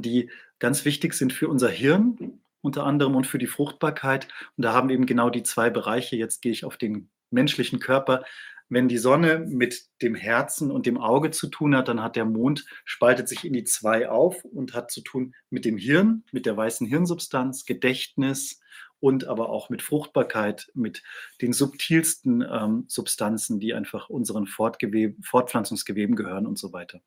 die 0.00 0.30
ganz 0.58 0.84
wichtig 0.84 1.14
sind 1.14 1.32
für 1.32 1.48
unser 1.48 1.68
Hirn 1.68 2.40
unter 2.60 2.84
anderem 2.84 3.14
und 3.14 3.26
für 3.26 3.38
die 3.38 3.46
Fruchtbarkeit. 3.46 4.28
Und 4.56 4.64
da 4.64 4.72
haben 4.72 4.90
eben 4.90 5.06
genau 5.06 5.30
die 5.30 5.42
zwei 5.42 5.70
Bereiche. 5.70 6.16
Jetzt 6.16 6.42
gehe 6.42 6.52
ich 6.52 6.64
auf 6.64 6.76
den 6.76 7.10
menschlichen 7.30 7.78
Körper. 7.78 8.24
Wenn 8.68 8.88
die 8.88 8.98
Sonne 8.98 9.38
mit 9.38 9.86
dem 10.02 10.14
Herzen 10.14 10.70
und 10.70 10.84
dem 10.84 10.98
Auge 10.98 11.30
zu 11.30 11.46
tun 11.46 11.74
hat, 11.74 11.88
dann 11.88 12.02
hat 12.02 12.16
der 12.16 12.26
Mond 12.26 12.66
spaltet 12.84 13.28
sich 13.28 13.44
in 13.44 13.54
die 13.54 13.64
zwei 13.64 14.08
auf 14.10 14.44
und 14.44 14.74
hat 14.74 14.90
zu 14.90 15.00
tun 15.00 15.34
mit 15.48 15.64
dem 15.64 15.78
Hirn, 15.78 16.24
mit 16.32 16.44
der 16.44 16.56
weißen 16.56 16.86
Hirnsubstanz, 16.86 17.64
Gedächtnis 17.64 18.60
und 19.00 19.26
aber 19.26 19.48
auch 19.48 19.70
mit 19.70 19.82
Fruchtbarkeit, 19.82 20.70
mit 20.74 21.02
den 21.40 21.52
subtilsten 21.52 22.42
ähm, 22.42 22.84
Substanzen, 22.88 23.60
die 23.60 23.74
einfach 23.74 24.08
unseren 24.08 24.46
Fortpflanzungsgeweben 24.46 26.16
gehören 26.16 26.46
und 26.46 26.58
so 26.58 26.72
weiter 26.72 27.00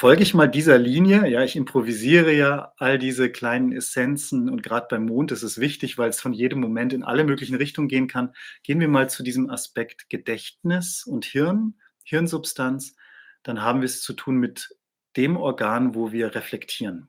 folge 0.00 0.22
ich 0.22 0.32
mal 0.32 0.46
dieser 0.46 0.78
Linie. 0.78 1.28
Ja, 1.28 1.44
ich 1.44 1.56
improvisiere 1.56 2.32
ja 2.32 2.72
all 2.78 2.98
diese 2.98 3.30
kleinen 3.30 3.70
Essenzen 3.70 4.48
und 4.48 4.62
gerade 4.62 4.86
beim 4.88 5.04
Mond 5.04 5.30
ist 5.30 5.42
es 5.42 5.60
wichtig, 5.60 5.98
weil 5.98 6.08
es 6.08 6.22
von 6.22 6.32
jedem 6.32 6.58
Moment 6.58 6.94
in 6.94 7.02
alle 7.02 7.22
möglichen 7.22 7.54
Richtungen 7.54 7.86
gehen 7.86 8.08
kann. 8.08 8.32
Gehen 8.62 8.80
wir 8.80 8.88
mal 8.88 9.10
zu 9.10 9.22
diesem 9.22 9.50
Aspekt 9.50 10.08
Gedächtnis 10.08 11.04
und 11.04 11.26
Hirn, 11.26 11.74
Hirnsubstanz. 12.04 12.96
Dann 13.42 13.60
haben 13.60 13.82
wir 13.82 13.86
es 13.86 14.00
zu 14.00 14.14
tun 14.14 14.36
mit 14.38 14.74
dem 15.18 15.36
Organ, 15.36 15.94
wo 15.94 16.12
wir 16.12 16.34
reflektieren. 16.34 17.08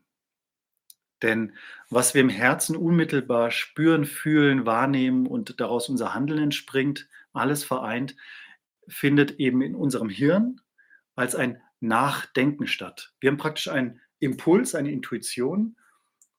Denn 1.21 1.53
was 1.89 2.13
wir 2.13 2.21
im 2.21 2.29
Herzen 2.29 2.75
unmittelbar 2.75 3.51
spüren, 3.51 4.05
fühlen, 4.05 4.65
wahrnehmen 4.65 5.27
und 5.27 5.59
daraus 5.59 5.89
unser 5.89 6.13
Handeln 6.13 6.43
entspringt, 6.43 7.07
alles 7.33 7.63
vereint, 7.63 8.15
findet 8.87 9.39
eben 9.39 9.61
in 9.61 9.75
unserem 9.75 10.09
Hirn 10.09 10.61
als 11.15 11.35
ein 11.35 11.61
Nachdenken 11.79 12.67
statt. 12.67 13.13
Wir 13.19 13.31
haben 13.31 13.37
praktisch 13.37 13.67
einen 13.67 13.99
Impuls, 14.19 14.75
eine 14.75 14.91
Intuition 14.91 15.75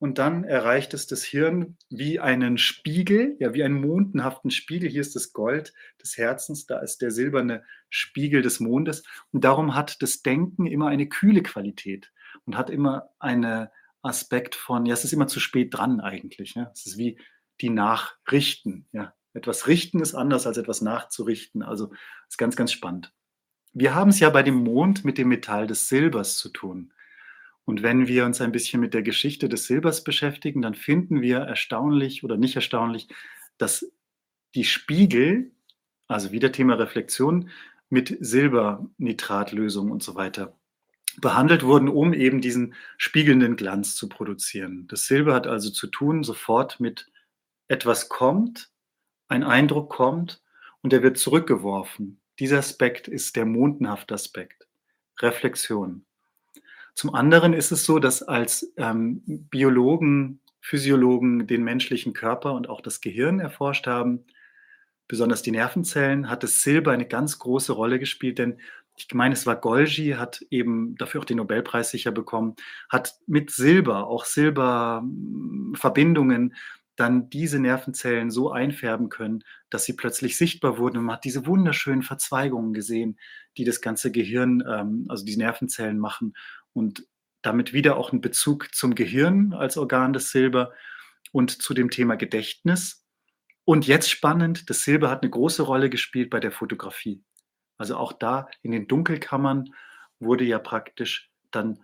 und 0.02 0.18
dann 0.18 0.42
erreicht 0.42 0.94
es 0.94 1.06
das 1.06 1.22
Hirn 1.22 1.76
wie 1.88 2.18
einen 2.18 2.58
Spiegel, 2.58 3.36
ja, 3.38 3.54
wie 3.54 3.62
einen 3.62 3.80
mondenhaften 3.80 4.50
Spiegel. 4.50 4.90
Hier 4.90 5.00
ist 5.00 5.14
das 5.14 5.32
Gold 5.32 5.72
des 6.02 6.16
Herzens, 6.18 6.66
da 6.66 6.80
ist 6.80 7.02
der 7.02 7.12
silberne 7.12 7.62
Spiegel 7.88 8.42
des 8.42 8.58
Mondes. 8.58 9.04
Und 9.30 9.44
darum 9.44 9.76
hat 9.76 10.02
das 10.02 10.22
Denken 10.22 10.66
immer 10.66 10.88
eine 10.88 11.08
kühle 11.08 11.42
Qualität 11.42 12.12
und 12.46 12.56
hat 12.56 12.68
immer 12.68 13.10
einen 13.20 13.68
Aspekt 14.02 14.54
von, 14.54 14.84
ja, 14.86 14.94
es 14.94 15.04
ist 15.04 15.12
immer 15.12 15.28
zu 15.28 15.40
spät 15.40 15.74
dran 15.74 16.00
eigentlich. 16.00 16.54
Ja. 16.54 16.70
Es 16.74 16.86
ist 16.86 16.98
wie 16.98 17.18
die 17.60 17.70
Nachrichten. 17.70 18.86
Ja. 18.92 19.14
Etwas 19.32 19.66
richten 19.66 20.00
ist 20.00 20.14
anders 20.14 20.46
als 20.46 20.56
etwas 20.56 20.80
nachzurichten. 20.82 21.62
Also 21.62 21.92
ist 22.28 22.38
ganz, 22.38 22.56
ganz 22.56 22.72
spannend. 22.72 23.12
Wir 23.72 23.94
haben 23.94 24.10
es 24.10 24.20
ja 24.20 24.28
bei 24.28 24.42
dem 24.42 24.56
Mond 24.56 25.04
mit 25.04 25.16
dem 25.16 25.28
Metall 25.28 25.66
des 25.66 25.88
Silbers 25.88 26.36
zu 26.36 26.50
tun. 26.50 26.92
Und 27.64 27.82
wenn 27.82 28.08
wir 28.08 28.26
uns 28.26 28.40
ein 28.40 28.52
bisschen 28.52 28.80
mit 28.80 28.92
der 28.92 29.02
Geschichte 29.02 29.48
des 29.48 29.66
Silbers 29.66 30.04
beschäftigen, 30.04 30.62
dann 30.62 30.74
finden 30.74 31.22
wir 31.22 31.38
erstaunlich 31.38 32.24
oder 32.24 32.36
nicht 32.36 32.56
erstaunlich, 32.56 33.08
dass 33.56 33.90
die 34.54 34.64
Spiegel, 34.64 35.52
also 36.08 36.32
wieder 36.32 36.52
Thema 36.52 36.74
Reflexion, 36.74 37.50
mit 37.88 38.16
Silbernitratlösung 38.20 39.90
und 39.90 40.02
so 40.02 40.14
weiter 40.14 40.58
behandelt 41.20 41.64
wurden, 41.64 41.88
um 41.88 42.12
eben 42.12 42.40
diesen 42.40 42.74
spiegelnden 42.96 43.56
Glanz 43.56 43.94
zu 43.94 44.08
produzieren. 44.08 44.86
Das 44.88 45.06
Silber 45.06 45.34
hat 45.34 45.46
also 45.46 45.70
zu 45.70 45.86
tun 45.86 46.24
sofort 46.24 46.80
mit 46.80 47.10
etwas 47.68 48.08
kommt, 48.08 48.70
ein 49.28 49.44
Eindruck 49.44 49.90
kommt 49.90 50.42
und 50.80 50.92
der 50.92 51.02
wird 51.02 51.18
zurückgeworfen. 51.18 52.20
Dieser 52.38 52.58
Aspekt 52.58 53.08
ist 53.08 53.36
der 53.36 53.46
mondenhafte 53.46 54.14
Aspekt, 54.14 54.66
Reflexion. 55.20 56.04
Zum 56.94 57.14
anderen 57.14 57.52
ist 57.52 57.72
es 57.72 57.84
so, 57.84 57.98
dass 57.98 58.22
als 58.22 58.72
ähm, 58.76 59.22
Biologen, 59.26 60.40
Physiologen 60.60 61.46
den 61.46 61.64
menschlichen 61.64 62.12
Körper 62.12 62.52
und 62.54 62.68
auch 62.68 62.80
das 62.80 63.00
Gehirn 63.00 63.40
erforscht 63.40 63.86
haben, 63.86 64.24
besonders 65.08 65.42
die 65.42 65.50
Nervenzellen, 65.50 66.30
hat 66.30 66.42
das 66.42 66.62
Silber 66.62 66.92
eine 66.92 67.06
ganz 67.06 67.38
große 67.38 67.72
Rolle 67.72 67.98
gespielt, 67.98 68.38
denn 68.38 68.58
ich 69.08 69.14
meine, 69.14 69.34
es 69.34 69.46
war 69.46 69.56
Golgi, 69.56 70.12
hat 70.12 70.42
eben 70.50 70.94
dafür 70.96 71.20
auch 71.20 71.24
den 71.24 71.38
Nobelpreis 71.38 71.90
sicher 71.90 72.12
bekommen, 72.12 72.54
hat 72.88 73.16
mit 73.26 73.50
Silber, 73.50 74.06
auch 74.06 74.24
Silberverbindungen 74.24 76.54
dann 76.96 77.30
diese 77.30 77.58
Nervenzellen 77.58 78.30
so 78.30 78.52
einfärben 78.52 79.08
können, 79.08 79.44
dass 79.70 79.84
sie 79.84 79.94
plötzlich 79.94 80.36
sichtbar 80.36 80.78
wurden. 80.78 80.98
Und 80.98 81.04
man 81.04 81.16
hat 81.16 81.24
diese 81.24 81.46
wunderschönen 81.46 82.02
Verzweigungen 82.02 82.74
gesehen, 82.74 83.18
die 83.56 83.64
das 83.64 83.80
ganze 83.80 84.12
Gehirn, 84.12 84.62
ähm, 84.68 85.06
also 85.08 85.24
die 85.24 85.36
Nervenzellen 85.36 85.98
machen 85.98 86.34
und 86.72 87.06
damit 87.42 87.72
wieder 87.72 87.96
auch 87.96 88.12
einen 88.12 88.20
Bezug 88.20 88.74
zum 88.74 88.94
Gehirn 88.94 89.52
als 89.52 89.76
Organ 89.76 90.12
des 90.12 90.30
Silber 90.30 90.72
und 91.32 91.62
zu 91.62 91.74
dem 91.74 91.90
Thema 91.90 92.16
Gedächtnis. 92.16 93.04
Und 93.64 93.86
jetzt 93.86 94.10
spannend, 94.10 94.70
das 94.70 94.84
Silber 94.84 95.10
hat 95.10 95.22
eine 95.22 95.30
große 95.30 95.62
Rolle 95.62 95.90
gespielt 95.90 96.30
bei 96.30 96.40
der 96.40 96.52
Fotografie. 96.52 97.22
Also 97.82 97.96
auch 97.96 98.12
da 98.12 98.46
in 98.62 98.70
den 98.70 98.86
Dunkelkammern 98.86 99.74
wurde 100.20 100.44
ja 100.44 100.60
praktisch 100.60 101.32
dann 101.50 101.80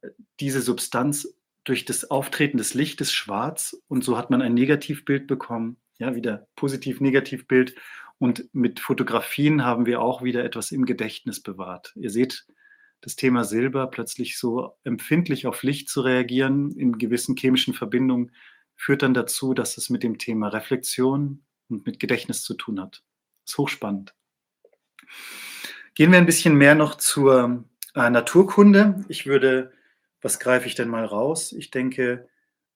äh, 0.00 0.10
diese 0.38 0.60
Substanz 0.60 1.36
durch 1.64 1.84
das 1.84 2.08
Auftreten 2.08 2.56
des 2.56 2.74
Lichtes 2.74 3.12
schwarz 3.12 3.76
und 3.88 4.04
so 4.04 4.16
hat 4.16 4.30
man 4.30 4.42
ein 4.42 4.54
Negativbild 4.54 5.26
bekommen. 5.26 5.76
Ja, 5.98 6.14
wieder 6.14 6.46
Positiv-Negativbild. 6.54 7.74
Und 8.18 8.48
mit 8.52 8.78
Fotografien 8.78 9.64
haben 9.64 9.86
wir 9.86 10.00
auch 10.00 10.22
wieder 10.22 10.44
etwas 10.44 10.70
im 10.70 10.84
Gedächtnis 10.86 11.42
bewahrt. 11.42 11.94
Ihr 11.96 12.10
seht, 12.10 12.46
das 13.00 13.16
Thema 13.16 13.42
Silber 13.42 13.88
plötzlich 13.88 14.38
so 14.38 14.76
empfindlich 14.84 15.48
auf 15.48 15.64
Licht 15.64 15.88
zu 15.88 16.02
reagieren 16.02 16.70
in 16.76 16.96
gewissen 16.96 17.34
chemischen 17.34 17.74
Verbindungen 17.74 18.30
führt 18.76 19.02
dann 19.02 19.14
dazu, 19.14 19.52
dass 19.52 19.78
es 19.78 19.90
mit 19.90 20.04
dem 20.04 20.16
Thema 20.16 20.46
Reflexion 20.46 21.44
und 21.68 21.86
mit 21.86 21.98
Gedächtnis 21.98 22.44
zu 22.44 22.54
tun 22.54 22.80
hat. 22.80 23.02
Das 23.44 23.54
ist 23.54 23.58
hochspannend. 23.58 24.14
Gehen 25.94 26.12
wir 26.12 26.18
ein 26.18 26.26
bisschen 26.26 26.54
mehr 26.56 26.74
noch 26.74 26.96
zur 26.96 27.64
äh, 27.94 28.10
Naturkunde. 28.10 29.04
Ich 29.08 29.26
würde 29.26 29.72
was 30.20 30.38
greife 30.38 30.66
ich 30.66 30.74
denn 30.74 30.88
mal 30.88 31.04
raus? 31.04 31.52
Ich 31.52 31.70
denke, 31.70 32.28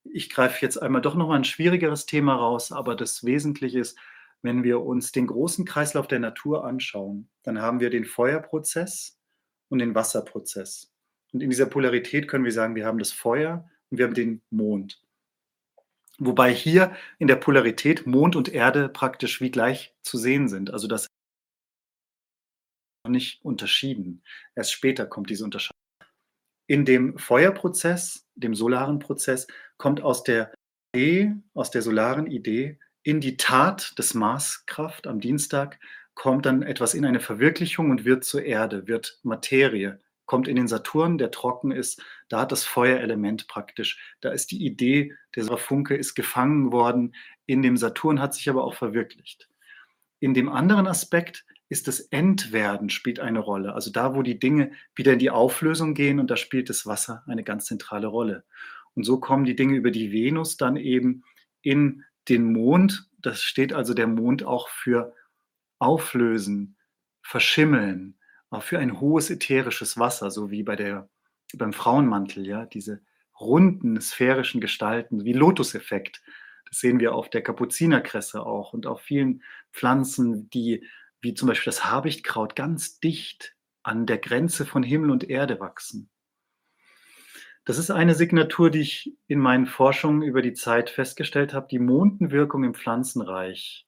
ich 0.05 0.31
greife 0.31 0.59
jetzt 0.63 0.79
einmal 0.79 1.03
doch 1.03 1.15
noch 1.15 1.29
mal 1.29 1.37
ein 1.37 1.45
schwierigeres 1.45 2.07
Thema 2.07 2.35
raus, 2.35 2.73
aber 2.73 2.95
das 2.95 3.25
Wesentliche 3.25 3.81
ist, 3.81 3.99
wenn 4.43 4.63
wir 4.63 4.83
uns 4.83 5.13
den 5.13 5.27
großen 5.27 5.65
Kreislauf 5.65 6.07
der 6.07 6.19
Natur 6.19 6.65
anschauen, 6.65 7.29
dann 7.43 7.61
haben 7.61 7.81
wir 7.81 7.91
den 7.91 8.05
Feuerprozess 8.05 9.19
und 9.69 9.79
den 9.79 9.95
Wasserprozess. 9.95 10.93
Und 11.33 11.43
in 11.43 11.51
dieser 11.51 11.67
Polarität 11.67 12.29
können 12.29 12.45
wir 12.45 12.53
sagen, 12.53 12.75
wir 12.75 12.87
haben 12.87 12.99
das 12.99 13.13
Feuer 13.13 13.69
und 13.91 13.99
wir 13.99 14.05
haben 14.05 14.15
den 14.15 14.43
Mond. 14.51 15.03
Wobei 16.19 16.55
hier 16.55 16.95
in 17.19 17.27
der 17.27 17.37
Polarität 17.37 18.07
Mond 18.07 18.37
und 18.37 18.49
Erde 18.49 18.89
praktisch 18.89 19.41
wie 19.41 19.51
gleich 19.51 19.95
zu 20.03 20.17
sehen 20.17 20.49
sind. 20.49 20.71
Also 20.71 20.87
das 20.87 21.09
nicht 23.09 23.45
unterschieden. 23.45 24.23
Erst 24.55 24.73
später 24.73 25.07
kommt 25.07 25.31
diese 25.31 25.45
Unterscheidung. 25.45 25.79
In 26.67 26.85
dem 26.85 27.19
Feuerprozess, 27.19 28.27
dem 28.35 28.55
solaren 28.55 28.99
Prozess, 28.99 29.47
kommt 29.77 30.01
aus 30.01 30.23
der 30.25 30.53
Idee, 30.95 31.35
aus 31.53 31.71
der 31.71 31.83
solaren 31.83 32.27
Idee 32.27 32.79
in 33.03 33.21
die 33.21 33.37
Tat 33.37 33.99
des 33.99 34.15
Maßkraft 34.15 35.07
am 35.07 35.21
Dienstag, 35.21 35.79
kommt 36.15 36.47
dann 36.47 36.63
etwas 36.63 36.95
in 36.95 37.05
eine 37.05 37.21
Verwirklichung 37.21 37.91
und 37.91 38.05
wird 38.05 38.25
zur 38.25 38.45
Erde, 38.45 38.87
wird 38.87 39.19
Materie, 39.23 40.01
kommt 40.25 40.49
in 40.49 40.57
den 40.57 40.69
Saturn, 40.69 41.19
der 41.19 41.31
trocken 41.31 41.71
ist, 41.71 42.03
da 42.29 42.41
hat 42.41 42.53
das 42.53 42.65
Feuerelement 42.65 43.47
praktisch, 43.47 44.01
da 44.23 44.31
ist 44.31 44.51
die 44.53 44.65
Idee, 44.65 45.13
der 45.37 45.45
Funke 45.59 45.97
ist 45.97 46.15
gefangen 46.15 46.73
worden, 46.73 47.15
in 47.45 47.61
dem 47.61 47.77
Saturn 47.77 48.21
hat 48.21 48.33
sich 48.33 48.49
aber 48.49 48.65
auch 48.65 48.75
verwirklicht. 48.75 49.51
In 50.21 50.33
dem 50.33 50.49
anderen 50.49 50.87
Aspekt 50.87 51.45
ist 51.69 51.89
das 51.89 52.01
Entwerden 52.01 52.91
spielt 52.91 53.21
eine 53.21 53.41
Rolle. 53.41 53.75
Also 53.75 53.91
da, 53.91 54.15
wo 54.15 54.23
die 54.23 54.39
Dinge 54.39 54.73
wieder 54.95 55.15
in 55.15 55.19
die 55.19 55.31
Auflösung 55.31 55.95
gehen 55.95 56.21
und 56.21 56.31
da 56.31 56.37
spielt 56.37 56.69
das 56.69 56.87
Wasser 56.87 57.23
eine 57.27 57.45
ganz 57.45 57.67
zentrale 57.67 58.07
Rolle. 58.07 58.45
Und 58.95 59.05
so 59.05 59.19
kommen 59.19 59.45
die 59.45 59.57
Dinge 59.57 59.77
über 59.77 59.91
die 59.91 60.13
Venus 60.13 60.57
dann 60.57 60.77
eben 60.77 61.25
in 61.63 62.05
den 62.29 62.53
Mond. 62.53 63.09
Das 63.19 63.43
steht 63.43 63.73
also 63.73 63.95
der 63.95 64.07
Mond 64.07 64.45
auch 64.45 64.69
für 64.69 65.15
Auflösen, 65.79 66.77
Verschimmeln, 67.23 68.19
auch 68.51 68.63
für 68.63 68.79
ein 68.79 69.01
hohes 69.01 69.31
ätherisches 69.31 69.99
Wasser, 69.99 70.31
so 70.31 70.51
wie 70.51 70.63
bei 70.63 70.77
der, 70.77 71.09
beim 71.55 71.73
Frauenmantel, 71.73 72.47
ja, 72.47 72.67
diese 72.67 73.01
runden 73.41 74.01
sphärischen 74.01 74.61
Gestalten, 74.61 75.25
wie 75.25 75.33
Lotuseffekt. 75.33 76.23
Das 76.69 76.79
sehen 76.79 77.01
wir 77.01 77.15
auf 77.15 77.31
der 77.31 77.43
Kapuzinerkresse 77.43 78.45
auch 78.45 78.73
und 78.73 78.87
auf 78.87 79.01
vielen 79.01 79.43
Pflanzen, 79.73 80.49
die 80.51 80.87
wie 81.25 81.35
zum 81.35 81.49
Beispiel 81.49 81.71
das 81.71 81.87
Habichtkraut 81.87 82.55
ganz 82.55 83.01
dicht 83.01 83.57
an 83.83 84.07
der 84.07 84.19
Grenze 84.19 84.65
von 84.67 84.83
Himmel 84.83 85.11
und 85.11 85.29
Erde 85.29 85.59
wachsen. 85.59 86.11
Das 87.65 87.79
ist 87.79 87.91
eine 87.91 88.15
Signatur, 88.15 88.71
die 88.71 88.81
ich 88.81 89.17
in 89.27 89.39
meinen 89.39 89.67
Forschungen 89.67 90.23
über 90.23 90.43
die 90.43 90.53
Zeit 90.53 90.91
festgestellt 90.91 91.55
habe. 91.55 91.67
Die 91.71 91.79
Mondenwirkung 91.79 92.63
im 92.63 92.75
Pflanzenreich 92.75 93.87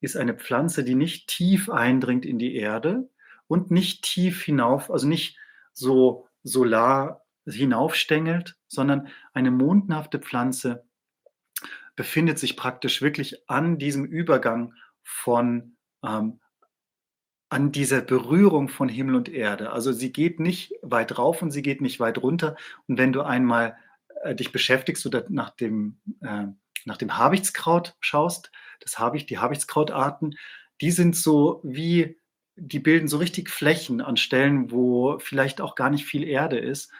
ist 0.00 0.16
eine 0.16 0.34
Pflanze, 0.34 0.84
die 0.84 0.94
nicht 0.94 1.28
tief 1.28 1.70
eindringt 1.70 2.26
in 2.26 2.38
die 2.38 2.54
Erde 2.54 3.08
und 3.46 3.70
nicht 3.70 4.04
tief 4.04 4.42
hinauf, 4.42 4.90
also 4.90 5.08
nicht 5.08 5.38
so 5.72 6.28
solar 6.42 7.24
hinaufstängelt, 7.46 8.56
sondern 8.68 9.08
eine 9.32 9.50
mondenhafte 9.50 10.18
Pflanze 10.18 10.84
befindet 11.96 12.38
sich 12.38 12.56
praktisch 12.56 13.00
wirklich 13.00 13.48
an 13.48 13.78
diesem 13.78 14.04
Übergang 14.04 14.74
von 15.02 15.76
ähm, 16.04 16.40
an 17.48 17.72
dieser 17.72 18.02
Berührung 18.02 18.68
von 18.68 18.88
Himmel 18.88 19.14
und 19.14 19.28
Erde. 19.28 19.70
Also 19.72 19.92
sie 19.92 20.12
geht 20.12 20.38
nicht 20.38 20.74
weit 20.82 21.18
rauf 21.18 21.40
und 21.42 21.50
sie 21.50 21.62
geht 21.62 21.80
nicht 21.80 21.98
weit 22.00 22.18
runter. 22.18 22.56
Und 22.86 22.98
wenn 22.98 23.12
du 23.12 23.22
einmal 23.22 23.76
äh, 24.22 24.34
dich 24.34 24.52
beschäftigst 24.52 25.06
oder 25.06 25.24
nach 25.28 25.50
dem, 25.50 25.98
äh, 26.20 26.46
nach 26.84 26.98
dem 26.98 27.16
Habichtskraut 27.16 27.96
schaust, 28.00 28.52
das 28.80 28.98
Habicht, 28.98 29.30
die 29.30 29.38
Habichtskrautarten, 29.38 30.36
die 30.80 30.90
sind 30.90 31.16
so 31.16 31.60
wie, 31.64 32.18
die 32.56 32.80
bilden 32.80 33.08
so 33.08 33.16
richtig 33.16 33.50
Flächen 33.50 34.00
an 34.00 34.16
Stellen, 34.16 34.70
wo 34.70 35.18
vielleicht 35.18 35.60
auch 35.60 35.74
gar 35.74 35.90
nicht 35.90 36.04
viel 36.04 36.24
Erde 36.24 36.58
ist 36.58 36.92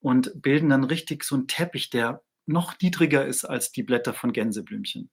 und 0.00 0.32
bilden 0.40 0.70
dann 0.70 0.84
richtig 0.84 1.24
so 1.24 1.34
einen 1.34 1.46
Teppich, 1.46 1.90
der 1.90 2.22
noch 2.46 2.74
niedriger 2.80 3.24
ist 3.24 3.44
als 3.44 3.70
die 3.70 3.82
Blätter 3.82 4.14
von 4.14 4.32
Gänseblümchen. 4.32 5.10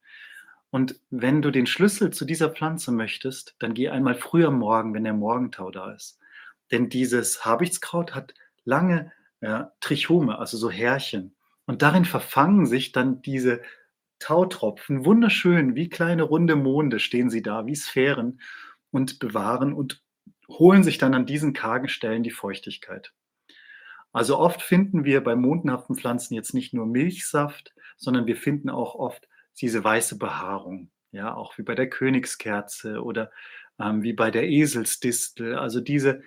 Und 0.78 1.02
wenn 1.10 1.42
du 1.42 1.50
den 1.50 1.66
Schlüssel 1.66 2.14
zu 2.14 2.24
dieser 2.24 2.52
Pflanze 2.52 2.92
möchtest, 2.92 3.56
dann 3.58 3.74
geh 3.74 3.90
einmal 3.90 4.14
früh 4.14 4.46
am 4.46 4.60
Morgen, 4.60 4.94
wenn 4.94 5.06
der 5.06 5.16
Morgentau 5.16 5.72
da 5.72 5.92
ist. 5.92 6.20
Denn 6.72 6.88
dieses 6.88 7.44
Habichtskraut 7.44 8.14
hat 8.14 8.36
lange 8.64 9.12
ja, 9.42 9.72
Trichome, 9.80 10.38
also 10.38 10.56
so 10.56 10.70
Härchen. 10.70 11.36
Und 11.66 11.82
darin 11.82 12.06
verfangen 12.06 12.68
sich 12.68 12.92
dann 12.92 13.24
diese 13.24 13.64
Tautropfen, 14.20 15.04
wunderschön, 15.04 15.74
wie 15.74 15.90
kleine 15.90 16.22
runde 16.22 16.56
Monde 16.56 17.00
stehen 17.00 17.32
sie 17.32 17.42
da, 17.42 17.66
wie 17.66 17.76
Sphären 17.76 18.40
und 18.92 19.18
bewahren 19.18 19.74
und 19.74 20.04
holen 20.48 20.84
sich 20.84 21.00
dann 21.00 21.16
an 21.16 21.26
diesen 21.26 21.54
kargen 21.54 21.90
Stellen 21.90 22.22
die 22.22 22.30
Feuchtigkeit. 22.30 23.14
Also 24.12 24.38
oft 24.38 24.62
finden 24.62 25.06
wir 25.06 25.24
bei 25.24 25.36
mondenhaften 25.36 25.96
Pflanzen 25.96 26.36
jetzt 26.36 26.54
nicht 26.54 26.76
nur 26.76 26.86
Milchsaft, 26.86 27.74
sondern 27.98 28.28
wir 28.28 28.36
finden 28.38 28.70
auch 28.70 28.94
oft 28.94 29.28
diese 29.62 29.84
weiße 29.84 30.18
Behaarung, 30.18 30.90
ja, 31.12 31.34
auch 31.34 31.58
wie 31.58 31.64
bei 31.64 31.76
der 31.76 31.90
Königskerze 31.90 33.04
oder 33.04 33.32
ähm, 33.80 34.04
wie 34.04 34.14
bei 34.14 34.32
der 34.32 34.48
Eselsdistel, 34.48 35.56
also 35.56 35.80
diese 35.80 36.22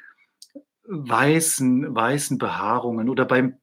weißen, 0.85 1.95
weißen 1.95 2.39
Behaarungen 2.39 3.09
oder 3.09 3.25
beim, 3.25 3.59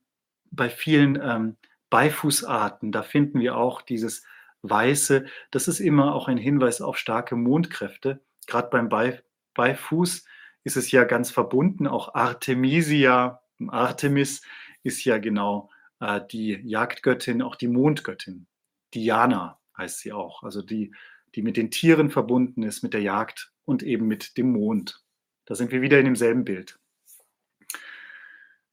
bei 0.52 0.70
vielen 0.70 1.20
ähm, 1.22 1.58
Beifußarten, 1.90 2.92
da 2.92 3.04
finden 3.04 3.40
wir 3.40 3.58
auch 3.58 3.82
dieses 3.82 4.24
Weiße. 4.62 5.26
Das 5.52 5.68
ist 5.68 5.80
immer 5.80 6.14
auch 6.16 6.28
ein 6.28 6.38
Hinweis 6.38 6.82
auf 6.82 6.98
starke 6.98 7.36
Mondkräfte. 7.36 8.22
Gerade 8.48 8.70
beim 8.70 8.90
Bei, 8.90 9.22
Beifuß 9.54 10.26
ist 10.64 10.78
es 10.78 10.92
ja 10.92 11.04
ganz 11.04 11.32
verbunden. 11.32 11.88
Auch 11.88 12.14
Artemisia, 12.14 13.42
Artemis 13.68 14.42
ist 14.84 15.04
ja 15.06 15.18
genau 15.18 15.70
äh, 16.00 16.22
die 16.32 16.60
Jagdgöttin, 16.64 17.42
auch 17.42 17.56
die 17.56 17.68
Mondgöttin. 17.68 18.48
Diana 18.94 19.60
heißt 19.78 20.00
sie 20.00 20.14
auch, 20.14 20.44
also 20.44 20.62
die, 20.62 20.94
die 21.36 21.42
mit 21.42 21.58
den 21.58 21.72
Tieren 21.72 22.10
verbunden 22.10 22.64
ist, 22.64 22.84
mit 22.84 22.94
der 22.94 23.02
Jagd 23.02 23.52
und 23.66 23.84
eben 23.84 24.08
mit 24.08 24.38
dem 24.38 24.52
Mond. 24.52 25.04
Da 25.46 25.56
sind 25.56 25.72
wir 25.72 25.82
wieder 25.82 26.00
in 26.00 26.06
demselben 26.06 26.44
Bild. 26.44 26.80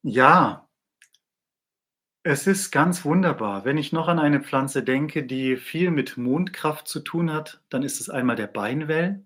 Ja, 0.01 0.67
es 2.23 2.47
ist 2.47 2.71
ganz 2.71 3.05
wunderbar. 3.05 3.65
Wenn 3.65 3.77
ich 3.77 3.91
noch 3.93 4.07
an 4.07 4.17
eine 4.17 4.41
Pflanze 4.41 4.83
denke, 4.83 5.23
die 5.23 5.57
viel 5.57 5.91
mit 5.91 6.17
Mondkraft 6.17 6.87
zu 6.87 6.99
tun 6.99 7.31
hat, 7.31 7.61
dann 7.69 7.83
ist 7.83 8.01
es 8.01 8.09
einmal 8.09 8.35
der 8.35 8.47
Beinwell. 8.47 9.23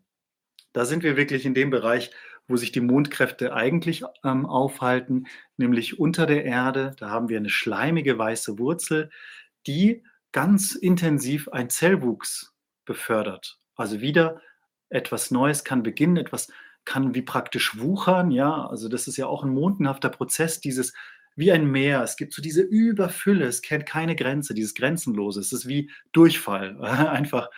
Da 0.73 0.83
sind 0.85 1.01
wir 1.03 1.15
wirklich 1.15 1.45
in 1.45 1.53
dem 1.53 1.69
Bereich, 1.69 2.11
wo 2.49 2.57
sich 2.57 2.73
die 2.73 2.81
Mondkräfte 2.81 3.53
eigentlich 3.53 4.03
ähm, 4.25 4.45
aufhalten, 4.45 5.27
nämlich 5.55 5.97
unter 5.97 6.25
der 6.25 6.43
Erde. 6.43 6.93
Da 6.97 7.09
haben 7.09 7.29
wir 7.29 7.37
eine 7.37 7.49
schleimige 7.49 8.17
weiße 8.17 8.59
Wurzel, 8.59 9.11
die 9.65 10.03
ganz 10.31 10.75
intensiv 10.75 11.49
ein 11.49 11.69
Zellwuchs 11.69 12.53
befördert. 12.85 13.59
Also 13.75 14.01
wieder 14.01 14.41
etwas 14.89 15.31
Neues 15.31 15.63
kann 15.63 15.83
beginnen, 15.83 16.17
etwas 16.17 16.51
kann 16.85 17.13
wie 17.13 17.21
praktisch 17.21 17.77
wuchern, 17.79 18.31
ja, 18.31 18.67
also 18.67 18.89
das 18.89 19.07
ist 19.07 19.17
ja 19.17 19.27
auch 19.27 19.43
ein 19.43 19.53
mondenhafter 19.53 20.09
Prozess, 20.09 20.59
dieses 20.59 20.93
wie 21.35 21.51
ein 21.51 21.69
Meer, 21.71 22.03
es 22.03 22.17
gibt 22.17 22.33
so 22.33 22.41
diese 22.41 22.63
Überfülle, 22.63 23.45
es 23.45 23.61
kennt 23.61 23.85
keine 23.85 24.15
Grenze, 24.15 24.53
dieses 24.53 24.73
Grenzenlose, 24.73 25.39
es 25.39 25.53
ist 25.53 25.67
wie 25.67 25.89
Durchfall, 26.11 26.81
einfach 26.83 27.49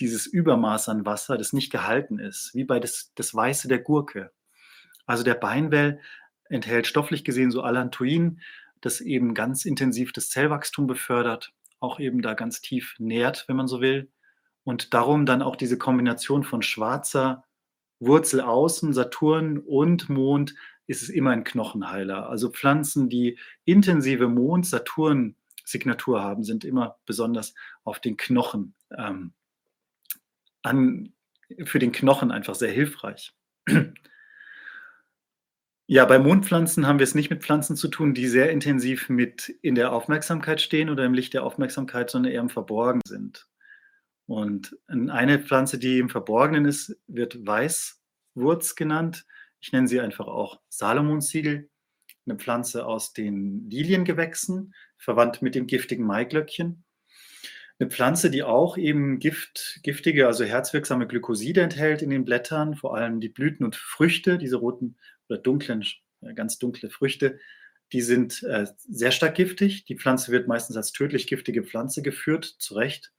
dieses 0.00 0.26
Übermaß 0.26 0.88
an 0.88 1.06
Wasser, 1.06 1.36
das 1.36 1.52
nicht 1.52 1.70
gehalten 1.70 2.18
ist, 2.18 2.54
wie 2.54 2.64
bei 2.64 2.80
das, 2.80 3.12
das 3.14 3.34
Weiße 3.34 3.68
der 3.68 3.78
Gurke. 3.78 4.32
Also 5.06 5.22
der 5.22 5.34
Beinwell 5.34 6.00
enthält 6.48 6.86
stofflich 6.86 7.24
gesehen 7.24 7.50
so 7.50 7.62
Allantoin, 7.62 8.40
das 8.80 9.00
eben 9.00 9.34
ganz 9.34 9.64
intensiv 9.64 10.12
das 10.12 10.30
Zellwachstum 10.30 10.86
befördert 10.86 11.52
auch 11.80 12.00
eben 12.00 12.22
da 12.22 12.34
ganz 12.34 12.60
tief 12.60 12.96
nährt, 12.98 13.44
wenn 13.48 13.56
man 13.56 13.68
so 13.68 13.80
will. 13.80 14.10
Und 14.64 14.94
darum 14.94 15.26
dann 15.26 15.42
auch 15.42 15.56
diese 15.56 15.78
Kombination 15.78 16.44
von 16.44 16.62
schwarzer 16.62 17.44
Wurzel 18.00 18.40
außen, 18.40 18.92
Saturn 18.92 19.58
und 19.58 20.08
Mond, 20.08 20.54
ist 20.86 21.02
es 21.02 21.08
immer 21.10 21.30
ein 21.30 21.44
Knochenheiler. 21.44 22.28
Also 22.28 22.50
Pflanzen, 22.50 23.08
die 23.08 23.38
intensive 23.64 24.28
Mond-Saturn-Signatur 24.28 26.22
haben, 26.22 26.44
sind 26.44 26.64
immer 26.64 26.98
besonders 27.06 27.54
auf 27.84 28.00
den 28.00 28.16
Knochen, 28.16 28.74
ähm, 28.96 29.32
an, 30.62 31.12
für 31.64 31.78
den 31.78 31.92
Knochen 31.92 32.30
einfach 32.30 32.54
sehr 32.54 32.72
hilfreich. 32.72 33.34
Ja, 35.90 36.04
bei 36.04 36.18
Mondpflanzen 36.18 36.86
haben 36.86 36.98
wir 36.98 37.04
es 37.04 37.14
nicht 37.14 37.30
mit 37.30 37.42
Pflanzen 37.42 37.74
zu 37.74 37.88
tun, 37.88 38.12
die 38.12 38.28
sehr 38.28 38.50
intensiv 38.50 39.08
mit 39.08 39.48
in 39.62 39.74
der 39.74 39.90
Aufmerksamkeit 39.90 40.60
stehen 40.60 40.90
oder 40.90 41.06
im 41.06 41.14
Licht 41.14 41.32
der 41.32 41.44
Aufmerksamkeit, 41.44 42.10
sondern 42.10 42.30
eher 42.30 42.42
im 42.42 42.50
Verborgen 42.50 43.00
sind. 43.08 43.48
Und 44.26 44.76
eine 44.86 45.38
Pflanze, 45.38 45.78
die 45.78 45.98
im 45.98 46.10
Verborgenen 46.10 46.66
ist, 46.66 47.00
wird 47.06 47.46
Weißwurz 47.46 48.74
genannt. 48.74 49.24
Ich 49.60 49.72
nenne 49.72 49.88
sie 49.88 49.98
einfach 49.98 50.26
auch 50.26 50.60
Salomonsiegel. 50.68 51.70
Eine 52.26 52.36
Pflanze 52.36 52.84
aus 52.84 53.14
den 53.14 53.70
Liliengewächsen, 53.70 54.74
verwandt 54.98 55.40
mit 55.40 55.54
dem 55.54 55.66
giftigen 55.66 56.04
Maiglöckchen. 56.04 56.84
Eine 57.78 57.88
Pflanze, 57.88 58.30
die 58.30 58.42
auch 58.42 58.76
eben 58.76 59.20
Gift, 59.20 59.80
giftige, 59.82 60.26
also 60.26 60.44
herzwirksame 60.44 61.06
Glykoside 61.06 61.62
enthält 61.62 62.02
in 62.02 62.10
den 62.10 62.26
Blättern, 62.26 62.74
vor 62.74 62.94
allem 62.94 63.20
die 63.20 63.30
Blüten 63.30 63.64
und 63.64 63.74
Früchte, 63.74 64.36
diese 64.36 64.56
roten 64.56 64.98
oder 65.28 65.38
dunklen, 65.38 65.84
äh, 66.20 66.34
ganz 66.34 66.58
dunkle 66.58 66.90
Früchte, 66.90 67.38
die 67.92 68.02
sind 68.02 68.42
äh, 68.42 68.66
sehr 68.76 69.12
stark 69.12 69.34
giftig. 69.34 69.84
Die 69.86 69.96
Pflanze 69.96 70.30
wird 70.30 70.46
meistens 70.46 70.76
als 70.76 70.92
tödlich 70.92 71.26
giftige 71.26 71.62
Pflanze 71.62 72.02
geführt, 72.02 72.44
zu 72.44 72.74
Recht. 72.74 73.12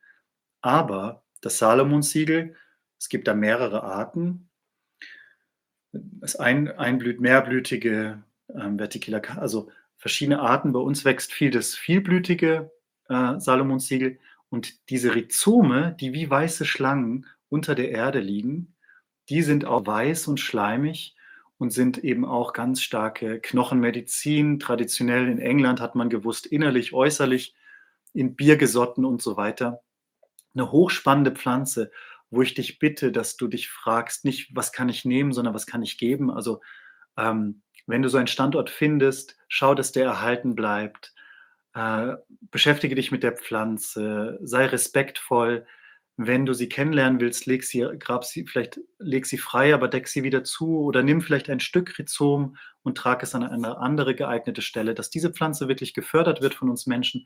Aber 0.62 1.24
das 1.41 1.58
Salomonsiegel, 1.58 2.56
es 3.00 3.10
gibt 3.10 3.28
da 3.28 3.34
mehrere 3.34 3.84
Arten. 3.84 4.50
Es 6.22 6.36
ein, 6.36 6.67
einblüht 6.67 7.19
mehrblütige 7.19 8.24
ähm, 8.54 8.78
Verticilla, 8.78 9.19
also 9.38 9.72
verschiedene 9.98 10.39
Arten. 10.39 10.72
Bei 10.72 10.80
uns 10.80 11.04
wächst 11.04 11.34
viel 11.34 11.50
das 11.50 11.76
vielblütige 11.76 12.72
äh, 13.08 13.39
Salomonsiegel 13.39 14.19
und 14.50 14.89
diese 14.89 15.15
Rhizome, 15.15 15.95
die 16.00 16.13
wie 16.13 16.30
weiße 16.30 16.65
Schlangen 16.65 17.26
unter 17.50 17.74
der 17.74 17.89
Erde 17.89 18.19
liegen, 18.19 18.76
die 19.30 19.41
sind 19.41 19.65
auch 19.65 19.86
weiß 19.86 20.28
und 20.28 20.39
schleimig 20.39 21.15
und 21.60 21.72
sind 21.72 22.00
eben 22.00 22.26
auch 22.26 22.54
ganz 22.54 22.82
starke 22.82 23.39
Knochenmedizin. 23.39 24.60
Traditionell 24.60 25.28
in 25.28 25.39
England 25.39 25.82
hat 25.82 25.93
man 25.93 26.10
gewusst, 26.10 26.48
innerlich, 26.48 26.93
äußerlich, 26.93 27.54
in 28.13 28.36
Biergesotten 28.36 29.06
und 29.06 29.22
so 29.22 29.38
weiter. 29.38 29.82
Eine 30.56 30.72
hochspannende 30.72 31.32
Pflanze, 31.32 31.91
wo 32.32 32.41
ich 32.41 32.54
dich 32.54 32.80
bitte, 32.80 33.12
dass 33.12 33.36
du 33.36 33.48
dich 33.48 33.69
fragst, 33.69 34.26
nicht, 34.26 34.56
was 34.56 34.72
kann 34.72 34.89
ich 34.89 35.06
nehmen, 35.06 35.34
sondern 35.34 35.54
was 35.54 35.67
kann 35.67 35.84
ich 35.84 35.98
geben. 35.98 36.32
Also 36.32 36.62
ähm, 37.17 37.62
wenn 37.86 38.02
du 38.02 38.10
so 38.10 38.17
einen 38.17 38.28
Standort 38.28 38.69
findest, 38.69 39.36
schau, 39.50 39.76
dass 39.76 39.91
der 39.91 40.06
erhalten 40.06 40.56
bleibt. 40.56 41.13
Äh, 41.74 42.13
beschäftige 42.52 42.95
dich 42.95 43.12
mit 43.12 43.22
der 43.22 43.34
Pflanze, 43.34 44.39
sei 44.41 44.65
respektvoll. 44.65 45.65
Wenn 46.21 46.45
du 46.45 46.51
sie 46.51 46.67
kennenlernen 46.67 47.21
willst, 47.21 47.45
leg 47.45 47.63
sie, 47.63 47.88
grab 47.97 48.25
sie, 48.25 48.45
vielleicht 48.45 48.82
leg 48.97 49.25
sie 49.25 49.38
frei, 49.38 49.73
aber 49.73 49.88
deck 49.88 50.05
sie 50.10 50.21
wieder 50.21 50.43
zu 50.43 50.79
oder 50.79 51.01
nimm 51.01 51.21
vielleicht 51.21 51.49
ein 51.49 51.62
Stück 51.62 51.97
Rhizom 51.97 52.58
und 52.84 52.97
trag 52.97 53.23
es 53.23 53.36
an 53.36 53.43
eine 53.43 53.77
andere 53.77 54.15
geeignete 54.15 54.62
Stelle, 54.62 54.93
dass 54.93 55.10
diese 55.10 55.32
Pflanze 55.32 55.69
wirklich 55.69 55.93
gefördert 55.93 56.41
wird 56.41 56.55
von 56.55 56.69
uns 56.69 56.88
Menschen, 56.88 57.25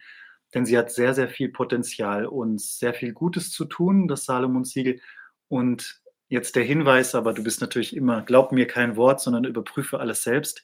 denn 0.53 0.67
sie 0.67 0.77
hat 0.77 0.91
sehr, 0.91 1.15
sehr 1.15 1.27
viel 1.27 1.49
Potenzial, 1.49 2.27
uns 2.27 2.77
sehr 2.77 2.93
viel 2.93 3.13
Gutes 3.13 3.49
zu 3.49 3.65
tun, 3.65 4.08
das 4.08 4.25
Salomon-Siegel. 4.25 4.99
Und 5.47 5.99
jetzt 6.27 6.56
der 6.56 6.63
Hinweis, 6.63 7.15
aber 7.15 7.34
du 7.34 7.43
bist 7.43 7.62
natürlich 7.62 7.95
immer, 7.95 8.21
glaub 8.21 8.51
mir 8.51 8.67
kein 8.67 8.95
Wort, 8.95 9.21
sondern 9.21 9.45
überprüfe 9.45 9.99
alles 9.99 10.21
selbst. 10.21 10.63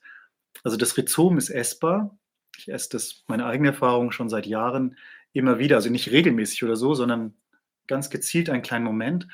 Also 0.63 0.77
das 0.77 0.95
Rhizom 0.95 1.39
ist 1.39 1.49
essbar, 1.49 2.15
ich 2.55 2.71
esse 2.71 2.89
das, 2.91 3.23
meine 3.27 3.47
eigene 3.47 3.69
Erfahrung, 3.69 4.11
schon 4.11 4.29
seit 4.29 4.45
Jahren 4.45 4.97
immer 5.33 5.57
wieder. 5.57 5.77
Also 5.77 5.89
nicht 5.89 6.11
regelmäßig 6.11 6.63
oder 6.63 6.75
so, 6.75 6.93
sondern 6.93 7.33
ganz 7.89 8.10
gezielt 8.10 8.49
einen 8.49 8.62
kleinen 8.62 8.86
Moment. 8.86 9.28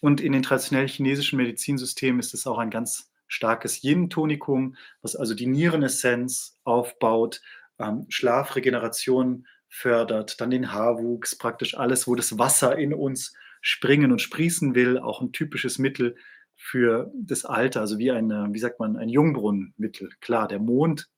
Und 0.00 0.20
in 0.20 0.32
den 0.32 0.42
traditionellen 0.42 0.88
chinesischen 0.88 1.38
Medizinsystemen 1.38 2.20
ist 2.20 2.34
es 2.34 2.46
auch 2.46 2.58
ein 2.58 2.70
ganz 2.70 3.10
starkes 3.26 3.82
Yin-Tonikum, 3.82 4.76
was 5.00 5.16
also 5.16 5.34
die 5.34 5.46
Nierenessenz 5.46 6.58
aufbaut, 6.64 7.40
ähm, 7.78 8.04
Schlafregeneration 8.10 9.46
fördert, 9.68 10.40
dann 10.40 10.50
den 10.50 10.72
Haarwuchs, 10.72 11.38
praktisch 11.38 11.76
alles, 11.76 12.06
wo 12.06 12.14
das 12.14 12.38
Wasser 12.38 12.76
in 12.76 12.92
uns 12.92 13.34
springen 13.62 14.10
und 14.10 14.20
sprießen 14.20 14.74
will, 14.74 14.98
auch 14.98 15.20
ein 15.20 15.32
typisches 15.32 15.78
Mittel 15.78 16.16
für 16.56 17.10
das 17.14 17.44
Alter, 17.44 17.80
also 17.80 17.98
wie 17.98 18.10
ein, 18.10 18.28
wie 18.52 18.58
sagt 18.58 18.80
man, 18.80 18.96
ein 18.96 19.08
Jungbrunnenmittel. 19.08 20.10
Klar, 20.20 20.48
der 20.48 20.58
Mond 20.58 21.08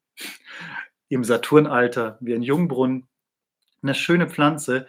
im 1.09 1.25
Saturnalter 1.25 2.19
wie 2.21 2.35
ein 2.35 2.43
Jungbrunnen. 2.43 3.09
Eine 3.83 3.95
schöne 3.95 4.29
Pflanze. 4.29 4.87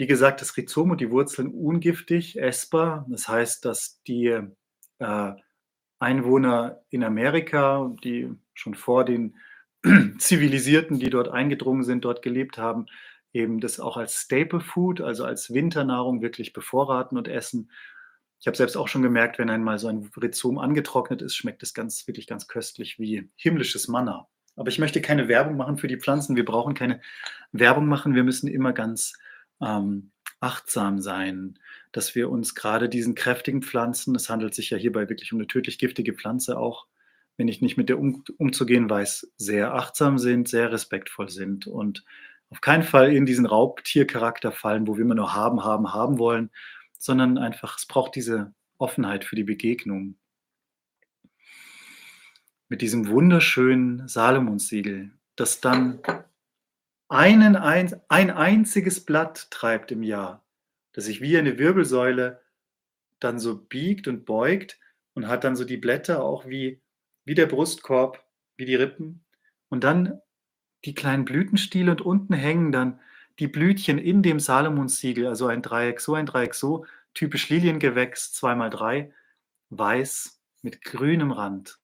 Wie 0.00 0.06
gesagt, 0.06 0.40
das 0.40 0.56
Rhizom 0.56 0.92
und 0.92 1.02
die 1.02 1.10
Wurzeln 1.10 1.48
ungiftig, 1.48 2.40
essbar. 2.40 3.04
Das 3.10 3.28
heißt, 3.28 3.66
dass 3.66 4.00
die 4.04 4.34
äh, 4.98 5.32
Einwohner 5.98 6.80
in 6.88 7.04
Amerika, 7.04 7.94
die 8.02 8.30
schon 8.54 8.74
vor 8.74 9.04
den 9.04 9.36
Zivilisierten, 10.18 10.98
die 10.98 11.10
dort 11.10 11.28
eingedrungen 11.28 11.84
sind, 11.84 12.06
dort 12.06 12.22
gelebt 12.22 12.56
haben, 12.56 12.86
eben 13.34 13.60
das 13.60 13.78
auch 13.78 13.98
als 13.98 14.14
Staple 14.14 14.60
Food, 14.60 15.02
also 15.02 15.26
als 15.26 15.52
Winternahrung 15.52 16.22
wirklich 16.22 16.54
bevorraten 16.54 17.18
und 17.18 17.28
essen. 17.28 17.70
Ich 18.38 18.46
habe 18.46 18.56
selbst 18.56 18.78
auch 18.78 18.88
schon 18.88 19.02
gemerkt, 19.02 19.38
wenn 19.38 19.50
einmal 19.50 19.78
so 19.78 19.88
ein 19.88 20.10
Rhizom 20.16 20.56
angetrocknet 20.56 21.20
ist, 21.20 21.36
schmeckt 21.36 21.62
es 21.62 21.74
ganz, 21.74 22.06
wirklich 22.06 22.26
ganz 22.26 22.48
köstlich 22.48 22.98
wie 22.98 23.28
himmlisches 23.36 23.86
Manna. 23.86 24.28
Aber 24.56 24.70
ich 24.70 24.78
möchte 24.78 25.02
keine 25.02 25.28
Werbung 25.28 25.58
machen 25.58 25.76
für 25.76 25.88
die 25.88 25.98
Pflanzen. 25.98 26.36
Wir 26.36 26.46
brauchen 26.46 26.72
keine 26.72 27.02
Werbung 27.52 27.86
machen. 27.86 28.14
Wir 28.14 28.24
müssen 28.24 28.48
immer 28.48 28.72
ganz 28.72 29.12
ähm, 29.60 30.10
achtsam 30.40 31.00
sein, 31.00 31.58
dass 31.92 32.14
wir 32.14 32.30
uns 32.30 32.54
gerade 32.54 32.88
diesen 32.88 33.14
kräftigen 33.14 33.62
Pflanzen, 33.62 34.14
es 34.14 34.30
handelt 34.30 34.54
sich 34.54 34.70
ja 34.70 34.78
hierbei 34.78 35.08
wirklich 35.08 35.32
um 35.32 35.38
eine 35.38 35.46
tödlich 35.46 35.78
giftige 35.78 36.14
Pflanze 36.14 36.58
auch, 36.58 36.86
wenn 37.36 37.48
ich 37.48 37.60
nicht 37.60 37.76
mit 37.76 37.88
der 37.88 37.98
um, 37.98 38.24
umzugehen 38.38 38.88
weiß, 38.88 39.32
sehr 39.36 39.74
achtsam 39.74 40.18
sind, 40.18 40.48
sehr 40.48 40.72
respektvoll 40.72 41.28
sind 41.28 41.66
und 41.66 42.04
auf 42.50 42.60
keinen 42.60 42.82
Fall 42.82 43.12
in 43.12 43.26
diesen 43.26 43.46
Raubtiercharakter 43.46 44.50
fallen, 44.50 44.86
wo 44.86 44.96
wir 44.96 45.04
immer 45.04 45.14
nur 45.14 45.34
haben, 45.34 45.64
haben, 45.64 45.92
haben 45.92 46.18
wollen, 46.18 46.50
sondern 46.98 47.38
einfach, 47.38 47.78
es 47.78 47.86
braucht 47.86 48.14
diese 48.16 48.52
Offenheit 48.76 49.24
für 49.24 49.36
die 49.36 49.44
Begegnung. 49.44 50.16
Mit 52.68 52.82
diesem 52.82 53.08
wunderschönen 53.08 54.06
Salomonsiegel, 54.08 55.12
das 55.36 55.60
dann 55.60 56.00
einen, 57.10 57.56
ein, 57.56 58.00
ein 58.08 58.30
einziges 58.30 59.04
Blatt 59.04 59.50
treibt 59.50 59.90
im 59.90 60.02
Jahr, 60.02 60.42
das 60.92 61.04
sich 61.04 61.20
wie 61.20 61.36
eine 61.36 61.58
Wirbelsäule 61.58 62.40
dann 63.18 63.38
so 63.38 63.56
biegt 63.56 64.08
und 64.08 64.24
beugt 64.24 64.78
und 65.14 65.28
hat 65.28 65.44
dann 65.44 65.56
so 65.56 65.64
die 65.64 65.76
Blätter 65.76 66.24
auch 66.24 66.46
wie, 66.46 66.80
wie 67.24 67.34
der 67.34 67.46
Brustkorb, 67.46 68.24
wie 68.56 68.64
die 68.64 68.76
Rippen. 68.76 69.24
Und 69.68 69.84
dann 69.84 70.20
die 70.84 70.94
kleinen 70.94 71.24
Blütenstiele 71.24 71.90
und 71.90 72.00
unten 72.00 72.32
hängen 72.32 72.72
dann 72.72 73.00
die 73.38 73.48
Blütchen 73.48 73.98
in 73.98 74.22
dem 74.22 74.38
Salomonsiegel, 74.38 75.26
also 75.26 75.46
ein 75.46 75.62
Dreieck 75.62 76.00
so, 76.00 76.14
ein 76.14 76.26
Dreieck 76.26 76.54
so, 76.54 76.86
typisch 77.12 77.48
Liliengewächs, 77.48 78.32
zweimal 78.32 78.70
drei, 78.70 79.12
weiß 79.70 80.40
mit 80.62 80.82
grünem 80.82 81.32
Rand. 81.32 81.78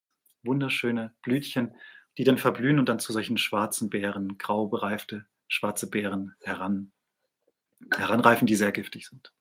Wunderschöne 0.44 1.12
Blütchen, 1.22 1.74
die 2.18 2.24
dann 2.24 2.38
verblühen 2.38 2.79
und 2.79 2.88
dann 2.88 2.98
zu 2.98 3.12
solchen 3.12 3.38
schwarzen 3.38 3.90
Beeren, 3.90 4.38
grau 4.38 4.66
bereifte 4.66 5.26
schwarze 5.48 5.88
Beeren 5.88 6.35
heran, 6.42 6.92
heranreifen, 7.94 8.46
die 8.46 8.57
sehr 8.57 8.72
giftig 8.72 9.07
sind. 9.07 9.33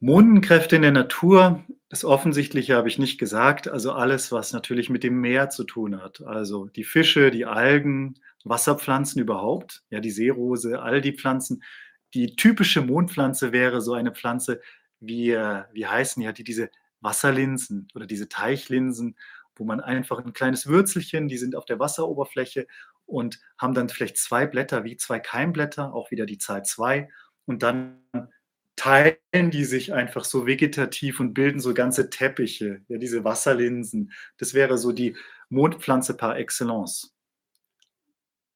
Mondenkräfte 0.00 0.76
in 0.76 0.82
der 0.82 0.92
Natur, 0.92 1.64
das 1.88 2.04
Offensichtliche 2.04 2.76
habe 2.76 2.88
ich 2.88 2.98
nicht 2.98 3.18
gesagt, 3.18 3.66
also 3.66 3.92
alles, 3.92 4.30
was 4.30 4.52
natürlich 4.52 4.90
mit 4.90 5.02
dem 5.02 5.20
Meer 5.20 5.50
zu 5.50 5.64
tun 5.64 6.00
hat. 6.00 6.20
Also 6.20 6.66
die 6.66 6.84
Fische, 6.84 7.30
die 7.30 7.46
Algen, 7.46 8.14
Wasserpflanzen 8.44 9.20
überhaupt, 9.20 9.82
ja, 9.90 10.00
die 10.00 10.10
Seerose, 10.10 10.80
all 10.80 11.00
die 11.00 11.14
Pflanzen. 11.14 11.64
Die 12.14 12.36
typische 12.36 12.80
Mondpflanze 12.80 13.52
wäre 13.52 13.80
so 13.80 13.94
eine 13.94 14.12
Pflanze, 14.12 14.60
wie, 15.00 15.30
äh, 15.30 15.64
wie 15.72 15.86
heißen 15.86 16.22
ja, 16.22 16.32
die 16.32 16.44
diese 16.44 16.70
Wasserlinsen 17.00 17.88
oder 17.94 18.06
diese 18.06 18.28
Teichlinsen, 18.28 19.16
wo 19.58 19.64
man 19.64 19.80
einfach 19.80 20.24
ein 20.24 20.32
kleines 20.32 20.66
Würzelchen, 20.66 21.28
die 21.28 21.38
sind 21.38 21.56
auf 21.56 21.64
der 21.64 21.78
Wasseroberfläche 21.78 22.66
und 23.06 23.40
haben 23.58 23.74
dann 23.74 23.88
vielleicht 23.88 24.16
zwei 24.16 24.46
Blätter 24.46 24.84
wie 24.84 24.96
zwei 24.96 25.18
Keimblätter, 25.18 25.92
auch 25.94 26.10
wieder 26.10 26.26
die 26.26 26.38
Zahl 26.38 26.64
zwei. 26.64 27.08
Und 27.46 27.62
dann 27.62 28.02
teilen 28.76 29.50
die 29.50 29.64
sich 29.64 29.92
einfach 29.92 30.24
so 30.24 30.46
vegetativ 30.46 31.18
und 31.18 31.34
bilden 31.34 31.60
so 31.60 31.74
ganze 31.74 32.10
Teppiche, 32.10 32.82
ja, 32.88 32.98
diese 32.98 33.24
Wasserlinsen. 33.24 34.12
Das 34.36 34.54
wäre 34.54 34.78
so 34.78 34.92
die 34.92 35.16
Mondpflanze 35.48 36.16
par 36.16 36.38
excellence. 36.38 37.14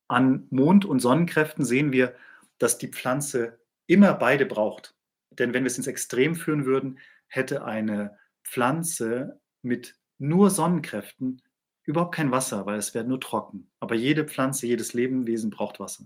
An 0.08 0.46
Mond- 0.50 0.84
und 0.84 1.00
Sonnenkräften 1.00 1.64
sehen 1.64 1.90
wir, 1.90 2.14
dass 2.58 2.78
die 2.78 2.88
Pflanze 2.88 3.58
immer 3.86 4.14
beide 4.14 4.46
braucht. 4.46 4.94
Denn 5.30 5.54
wenn 5.54 5.64
wir 5.64 5.68
es 5.68 5.78
ins 5.78 5.86
Extrem 5.86 6.36
führen 6.36 6.66
würden, 6.66 6.98
hätte 7.26 7.64
eine 7.64 8.18
Pflanze 8.44 9.40
mit 9.62 9.96
nur 10.22 10.50
Sonnenkräften 10.50 11.42
überhaupt 11.82 12.14
kein 12.14 12.30
Wasser, 12.30 12.64
weil 12.64 12.78
es 12.78 12.94
wäre 12.94 13.04
nur 13.04 13.20
trocken. 13.20 13.70
Aber 13.80 13.96
jede 13.96 14.24
Pflanze, 14.24 14.66
jedes 14.66 14.92
Lebewesen 14.94 15.50
braucht 15.50 15.80
Wasser. 15.80 16.04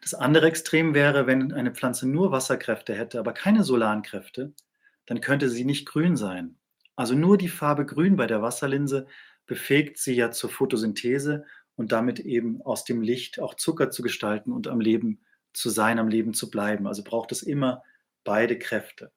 Das 0.00 0.14
andere 0.14 0.46
Extrem 0.46 0.94
wäre, 0.94 1.26
wenn 1.26 1.52
eine 1.52 1.72
Pflanze 1.72 2.08
nur 2.08 2.32
Wasserkräfte 2.32 2.94
hätte, 2.94 3.20
aber 3.20 3.34
keine 3.34 3.62
solaren 3.62 4.02
Kräfte, 4.02 4.54
dann 5.06 5.20
könnte 5.20 5.50
sie 5.50 5.64
nicht 5.64 5.86
grün 5.86 6.16
sein. 6.16 6.56
Also 6.96 7.14
nur 7.14 7.36
die 7.36 7.48
Farbe 7.48 7.84
grün 7.84 8.16
bei 8.16 8.26
der 8.26 8.40
Wasserlinse 8.40 9.06
befähigt 9.46 9.98
sie 9.98 10.14
ja 10.14 10.30
zur 10.30 10.48
Photosynthese 10.48 11.44
und 11.76 11.92
damit 11.92 12.20
eben 12.20 12.62
aus 12.62 12.84
dem 12.84 13.02
Licht 13.02 13.38
auch 13.38 13.54
Zucker 13.54 13.90
zu 13.90 14.02
gestalten 14.02 14.50
und 14.50 14.66
am 14.66 14.80
Leben 14.80 15.20
zu 15.52 15.68
sein, 15.68 15.98
am 15.98 16.08
Leben 16.08 16.32
zu 16.32 16.50
bleiben. 16.50 16.86
Also 16.86 17.04
braucht 17.04 17.32
es 17.32 17.42
immer 17.42 17.82
beide 18.24 18.58
Kräfte. 18.58 19.12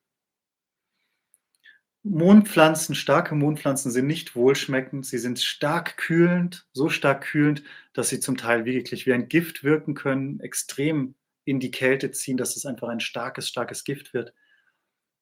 Mondpflanzen, 2.07 2.93
starke 2.93 3.33
Mondpflanzen 3.33 3.89
sind 3.89 4.05
nicht 4.05 4.35
wohlschmeckend. 4.35 5.07
Sie 5.07 5.17
sind 5.17 5.39
stark 5.39 5.97
kühlend, 5.97 6.67
so 6.71 6.87
stark 6.87 7.21
kühlend, 7.21 7.63
dass 7.93 8.09
sie 8.09 8.19
zum 8.19 8.37
Teil 8.37 8.63
wirklich 8.65 9.07
wie 9.07 9.13
ein 9.13 9.27
Gift 9.27 9.63
wirken 9.63 9.95
können, 9.95 10.39
extrem 10.39 11.15
in 11.45 11.59
die 11.59 11.71
Kälte 11.71 12.11
ziehen, 12.11 12.37
dass 12.37 12.55
es 12.55 12.67
einfach 12.67 12.89
ein 12.89 12.99
starkes, 12.99 13.47
starkes 13.47 13.83
Gift 13.83 14.13
wird. 14.13 14.35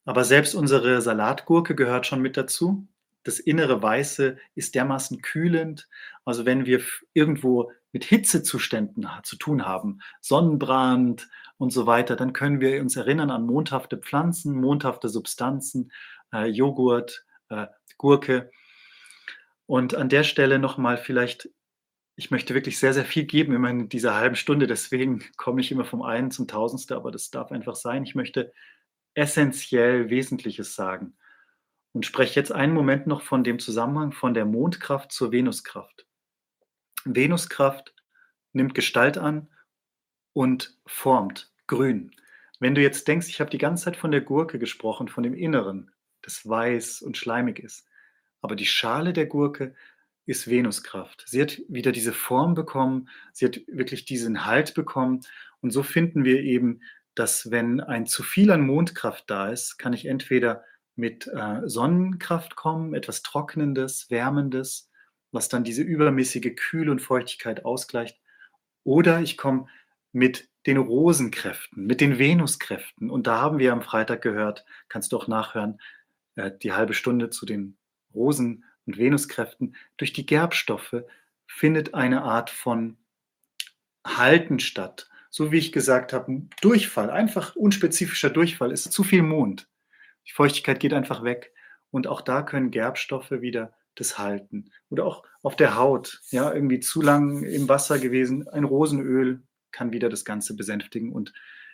Aber 0.03 0.25
selbst 0.25 0.55
unsere 0.55 1.01
Salatgurke 1.01 1.73
gehört 1.73 2.05
schon 2.05 2.21
mit 2.21 2.35
dazu. 2.35 2.85
Das 3.23 3.39
innere 3.39 3.81
Weiße 3.81 4.37
ist 4.55 4.75
dermaßen 4.75 5.21
kühlend. 5.21 5.87
Also 6.25 6.45
wenn 6.45 6.65
wir 6.65 6.81
irgendwo 7.13 7.71
mit 7.93 8.03
Hitzezuständen 8.03 9.07
zu 9.23 9.37
tun 9.37 9.65
haben, 9.65 10.01
Sonnenbrand 10.19 11.29
und 11.57 11.71
so 11.71 11.85
weiter, 11.85 12.17
dann 12.17 12.33
können 12.33 12.59
wir 12.59 12.81
uns 12.81 12.97
erinnern 12.97 13.29
an 13.29 13.45
mondhafte 13.45 13.97
Pflanzen, 13.97 14.59
mondhafte 14.59 15.07
Substanzen, 15.07 15.91
äh, 16.33 16.45
Joghurt, 16.45 17.25
äh, 17.49 17.67
Gurke. 17.97 18.51
Und 19.65 19.95
an 19.95 20.09
der 20.09 20.23
Stelle 20.23 20.59
nochmal 20.59 20.97
vielleicht, 20.97 21.49
ich 22.15 22.31
möchte 22.31 22.53
wirklich 22.53 22.79
sehr, 22.79 22.93
sehr 22.93 23.05
viel 23.05 23.25
geben 23.25 23.53
immer 23.53 23.69
in 23.69 23.89
dieser 23.89 24.15
halben 24.15 24.35
Stunde, 24.35 24.67
deswegen 24.67 25.23
komme 25.37 25.61
ich 25.61 25.71
immer 25.71 25.85
vom 25.85 26.01
einen 26.01 26.31
zum 26.31 26.47
Tausendste, 26.47 26.95
aber 26.95 27.11
das 27.11 27.31
darf 27.31 27.51
einfach 27.51 27.75
sein. 27.75 28.03
Ich 28.03 28.15
möchte 28.15 28.51
essentiell 29.13 30.09
Wesentliches 30.09 30.75
sagen 30.75 31.15
und 31.93 32.05
spreche 32.05 32.39
jetzt 32.39 32.51
einen 32.51 32.73
Moment 32.73 33.07
noch 33.07 33.21
von 33.21 33.43
dem 33.43 33.59
Zusammenhang 33.59 34.11
von 34.11 34.33
der 34.33 34.45
Mondkraft 34.45 35.11
zur 35.11 35.31
Venuskraft. 35.31 36.07
Venuskraft 37.05 37.93
nimmt 38.53 38.73
Gestalt 38.73 39.17
an 39.17 39.49
und 40.33 40.79
formt 40.85 41.53
grün. 41.67 42.15
Wenn 42.59 42.75
du 42.75 42.81
jetzt 42.81 43.07
denkst, 43.07 43.27
ich 43.27 43.39
habe 43.39 43.49
die 43.49 43.57
ganze 43.57 43.85
Zeit 43.85 43.97
von 43.97 44.11
der 44.11 44.21
Gurke 44.21 44.57
gesprochen, 44.57 45.07
von 45.07 45.23
dem 45.23 45.33
Inneren, 45.33 45.92
das 46.23 46.47
weiß 46.47 47.01
und 47.01 47.17
schleimig 47.17 47.59
ist. 47.59 47.85
Aber 48.41 48.55
die 48.55 48.65
Schale 48.65 49.13
der 49.13 49.27
Gurke 49.27 49.75
ist 50.25 50.49
Venuskraft. 50.49 51.23
Sie 51.27 51.41
hat 51.41 51.61
wieder 51.67 51.91
diese 51.91 52.13
Form 52.13 52.55
bekommen, 52.55 53.09
sie 53.31 53.45
hat 53.45 53.61
wirklich 53.67 54.05
diesen 54.05 54.45
Halt 54.45 54.73
bekommen. 54.73 55.21
Und 55.61 55.71
so 55.71 55.83
finden 55.83 56.23
wir 56.23 56.41
eben, 56.41 56.81
dass 57.15 57.51
wenn 57.51 57.79
ein 57.79 58.05
zu 58.05 58.23
viel 58.23 58.51
an 58.51 58.61
Mondkraft 58.61 59.29
da 59.29 59.49
ist, 59.49 59.77
kann 59.77 59.93
ich 59.93 60.05
entweder 60.05 60.63
mit 60.95 61.27
äh, 61.27 61.61
Sonnenkraft 61.65 62.55
kommen, 62.55 62.93
etwas 62.93 63.21
Trocknendes, 63.21 64.09
Wärmendes, 64.09 64.89
was 65.31 65.49
dann 65.49 65.63
diese 65.63 65.81
übermäßige 65.81 66.55
Kühle 66.55 66.91
und 66.91 67.01
Feuchtigkeit 67.01 67.65
ausgleicht. 67.65 68.19
Oder 68.83 69.21
ich 69.21 69.37
komme 69.37 69.67
mit 70.11 70.49
den 70.65 70.77
Rosenkräften, 70.77 71.85
mit 71.85 71.99
den 71.99 72.19
Venuskräften. 72.19 73.09
Und 73.09 73.27
da 73.27 73.41
haben 73.41 73.59
wir 73.59 73.73
am 73.73 73.81
Freitag 73.81 74.21
gehört, 74.21 74.63
kannst 74.87 75.11
du 75.11 75.17
auch 75.17 75.27
nachhören, 75.27 75.79
die 76.35 76.73
halbe 76.73 76.93
Stunde 76.93 77.29
zu 77.29 77.45
den 77.45 77.77
Rosen- 78.13 78.63
und 78.85 78.97
Venuskräften. 78.97 79.75
Durch 79.97 80.13
die 80.13 80.25
Gerbstoffe 80.25 81.03
findet 81.47 81.93
eine 81.93 82.23
Art 82.23 82.49
von 82.49 82.97
Halten 84.05 84.59
statt. 84.59 85.09
So 85.29 85.51
wie 85.51 85.57
ich 85.57 85.71
gesagt 85.71 86.13
habe, 86.13 86.43
Durchfall, 86.61 87.09
einfach 87.09 87.55
unspezifischer 87.55 88.29
Durchfall, 88.29 88.71
ist 88.71 88.91
zu 88.91 89.03
viel 89.03 89.23
Mond. 89.23 89.67
Die 90.27 90.31
Feuchtigkeit 90.31 90.79
geht 90.79 90.93
einfach 90.93 91.23
weg. 91.23 91.53
Und 91.91 92.07
auch 92.07 92.21
da 92.21 92.41
können 92.41 92.71
Gerbstoffe 92.71 93.31
wieder 93.31 93.73
das 93.95 94.17
halten. 94.17 94.71
Oder 94.89 95.05
auch 95.05 95.23
auf 95.41 95.55
der 95.55 95.77
Haut, 95.77 96.21
ja, 96.31 96.51
irgendwie 96.51 96.79
zu 96.79 97.01
lang 97.01 97.43
im 97.43 97.69
Wasser 97.69 97.99
gewesen, 97.99 98.47
ein 98.47 98.63
Rosenöl 98.63 99.43
kann 99.71 99.91
wieder 99.91 100.09
das 100.09 100.25
Ganze 100.25 100.55
besänftigen 100.55 101.11
und 101.11 101.33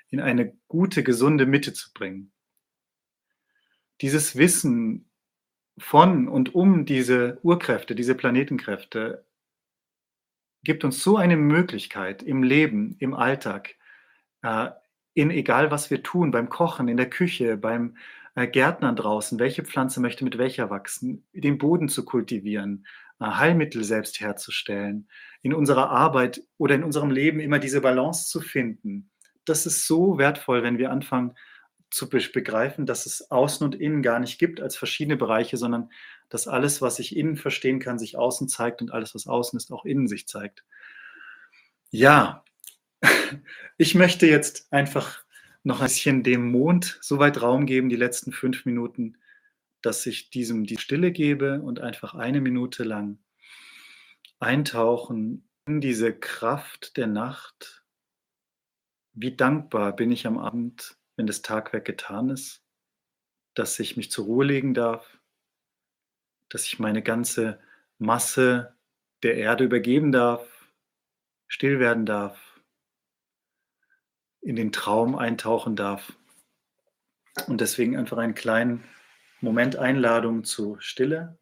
in 0.09 0.19
eine 0.19 0.53
gute, 0.67 1.03
gesunde 1.03 1.45
Mitte 1.45 1.73
zu 1.73 1.93
bringen. 1.93 2.31
Dieses 4.01 4.35
Wissen 4.37 5.09
von 5.77 6.27
und 6.27 6.55
um 6.55 6.85
diese 6.85 7.39
Urkräfte, 7.43 7.95
diese 7.95 8.15
Planetenkräfte, 8.15 9.25
gibt 10.63 10.83
uns 10.83 11.03
so 11.03 11.17
eine 11.17 11.37
Möglichkeit 11.37 12.21
im 12.21 12.43
Leben, 12.43 12.95
im 12.99 13.13
Alltag, 13.13 13.75
äh, 14.41 14.69
in 15.13 15.31
egal 15.31 15.71
was 15.71 15.89
wir 15.89 16.03
tun, 16.03 16.31
beim 16.31 16.49
Kochen, 16.49 16.87
in 16.87 16.97
der 16.97 17.09
Küche, 17.09 17.57
beim 17.57 17.97
äh, 18.35 18.47
Gärtnern 18.47 18.95
draußen, 18.95 19.39
welche 19.39 19.63
Pflanze 19.63 20.01
möchte 20.01 20.23
mit 20.23 20.37
welcher 20.37 20.69
wachsen, 20.69 21.25
den 21.33 21.57
Boden 21.57 21.89
zu 21.89 22.05
kultivieren, 22.05 22.85
äh, 23.19 23.25
Heilmittel 23.25 23.83
selbst 23.83 24.19
herzustellen, 24.19 25.09
in 25.41 25.53
unserer 25.53 25.89
Arbeit 25.89 26.41
oder 26.57 26.75
in 26.75 26.83
unserem 26.83 27.11
Leben 27.11 27.39
immer 27.39 27.59
diese 27.59 27.81
Balance 27.81 28.29
zu 28.29 28.41
finden. 28.41 29.09
Das 29.45 29.65
ist 29.65 29.87
so 29.87 30.17
wertvoll, 30.17 30.63
wenn 30.63 30.77
wir 30.77 30.91
anfangen 30.91 31.35
zu 31.89 32.09
begreifen, 32.09 32.85
dass 32.85 33.05
es 33.05 33.31
Außen 33.31 33.65
und 33.65 33.75
Innen 33.75 34.01
gar 34.01 34.19
nicht 34.19 34.39
gibt 34.39 34.61
als 34.61 34.75
verschiedene 34.75 35.17
Bereiche, 35.17 35.57
sondern 35.57 35.89
dass 36.29 36.47
alles, 36.47 36.81
was 36.81 36.99
ich 36.99 37.15
innen 37.15 37.37
verstehen 37.37 37.79
kann, 37.79 37.97
sich 37.97 38.17
außen 38.17 38.47
zeigt 38.47 38.81
und 38.81 38.91
alles, 38.91 39.15
was 39.15 39.27
außen 39.27 39.57
ist, 39.57 39.71
auch 39.71 39.85
innen 39.85 40.07
sich 40.07 40.27
zeigt. 40.27 40.63
Ja, 41.89 42.43
ich 43.77 43.95
möchte 43.95 44.27
jetzt 44.27 44.71
einfach 44.71 45.23
noch 45.63 45.81
ein 45.81 45.87
bisschen 45.87 46.23
dem 46.23 46.51
Mond 46.51 46.99
so 47.01 47.19
weit 47.19 47.41
Raum 47.41 47.65
geben, 47.65 47.89
die 47.89 47.95
letzten 47.95 48.31
fünf 48.31 48.65
Minuten, 48.65 49.17
dass 49.81 50.05
ich 50.05 50.29
diesem 50.29 50.65
die 50.65 50.77
Stille 50.77 51.11
gebe 51.11 51.61
und 51.61 51.79
einfach 51.79 52.13
eine 52.13 52.41
Minute 52.41 52.83
lang 52.83 53.19
eintauchen 54.39 55.49
in 55.65 55.81
diese 55.81 56.13
Kraft 56.13 56.97
der 56.97 57.07
Nacht. 57.07 57.83
Wie 59.13 59.35
dankbar 59.35 59.95
bin 59.95 60.11
ich 60.11 60.27
am 60.27 60.37
Abend, 60.37 60.98
wenn 61.19 61.27
das 61.27 61.41
Tagwerk 61.41 61.83
getan 61.83 62.29
ist, 62.29 62.63
dass 63.53 63.77
ich 63.77 63.97
mich 63.97 64.09
zur 64.09 64.23
Ruhe 64.23 64.45
legen 64.45 64.73
darf, 64.73 65.19
dass 66.47 66.63
ich 66.63 66.79
meine 66.79 67.03
ganze 67.03 67.59
Masse 67.97 68.73
der 69.21 69.35
Erde 69.35 69.65
übergeben 69.65 70.13
darf, 70.13 70.71
still 71.49 71.81
werden 71.81 72.05
darf, 72.05 72.61
in 74.39 74.55
den 74.55 74.71
Traum 74.71 75.17
eintauchen 75.17 75.75
darf. 75.75 76.13
Und 77.47 77.59
deswegen 77.59 77.97
einfach 77.97 78.17
einen 78.17 78.33
kleinen 78.33 78.85
Moment 79.41 79.75
Einladung 79.75 80.45
zu 80.45 80.77
Stille. 80.79 81.37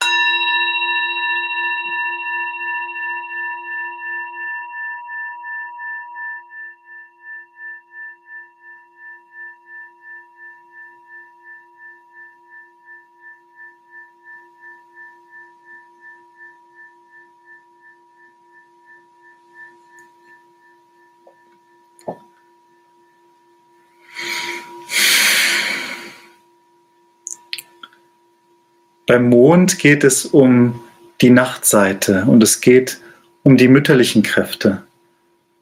Beim 29.07 29.29
Mond 29.29 29.79
geht 29.79 30.03
es 30.03 30.25
um 30.25 30.83
die 31.21 31.29
Nachtseite 31.29 32.25
und 32.25 32.43
es 32.43 32.59
geht 32.59 32.99
um 33.43 33.55
die 33.55 33.69
mütterlichen 33.69 34.21
Kräfte. 34.21 34.83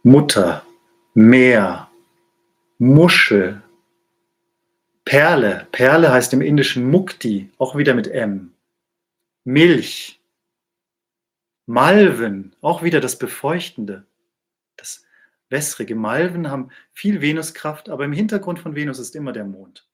Mutter, 0.01 0.65
Meer, 1.13 1.88
Muschel, 2.79 3.62
Perle. 5.05 5.67
Perle 5.71 6.12
heißt 6.12 6.34
im 6.34 6.41
Indischen 6.41 6.89
Mukti, 6.89 7.51
auch 7.60 7.77
wieder 7.77 7.93
mit 7.93 8.08
M. 8.08 8.51
Milch, 9.43 10.19
Malven, 11.67 12.55
auch 12.62 12.81
wieder 12.81 12.99
das 12.99 13.19
Befeuchtende, 13.19 14.08
das 14.75 15.05
wässrige. 15.49 15.93
Malven 15.93 16.49
haben 16.49 16.71
viel 16.93 17.21
Venuskraft, 17.21 17.89
aber 17.89 18.05
im 18.05 18.12
Hintergrund 18.12 18.58
von 18.58 18.73
Venus 18.73 18.97
ist 18.97 19.15
immer 19.15 19.34
der 19.34 19.45
Mond. 19.45 19.88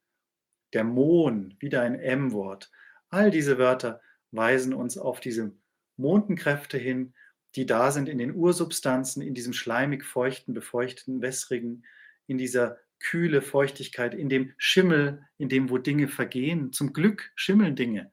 Der 0.72 0.86
Mond, 0.86 1.62
wieder 1.62 1.82
ein 1.82 2.00
M-Wort. 2.00 2.72
All 3.12 3.30
diese 3.30 3.58
Wörter 3.58 4.02
weisen 4.32 4.74
uns 4.74 4.98
auf 4.98 5.20
diese 5.20 5.54
Mondenkräfte 5.98 6.78
hin, 6.78 7.14
die 7.56 7.66
da 7.66 7.92
sind 7.92 8.08
in 8.08 8.18
den 8.18 8.34
Ursubstanzen, 8.34 9.22
in 9.22 9.34
diesem 9.34 9.54
schleimig 9.54 10.06
feuchten, 10.06 10.54
befeuchteten, 10.54 11.22
wässrigen, 11.22 11.86
in 12.28 12.38
dieser 12.38 12.80
kühle 13.00 13.42
Feuchtigkeit, 13.42 14.14
in 14.14 14.30
dem 14.30 14.54
Schimmel, 14.58 15.26
in 15.38 15.50
dem, 15.50 15.70
wo 15.70 15.78
Dinge 15.78 16.08
vergehen. 16.08 16.72
Zum 16.72 16.94
Glück 16.94 17.32
schimmeln 17.36 17.76
Dinge. 17.76 18.12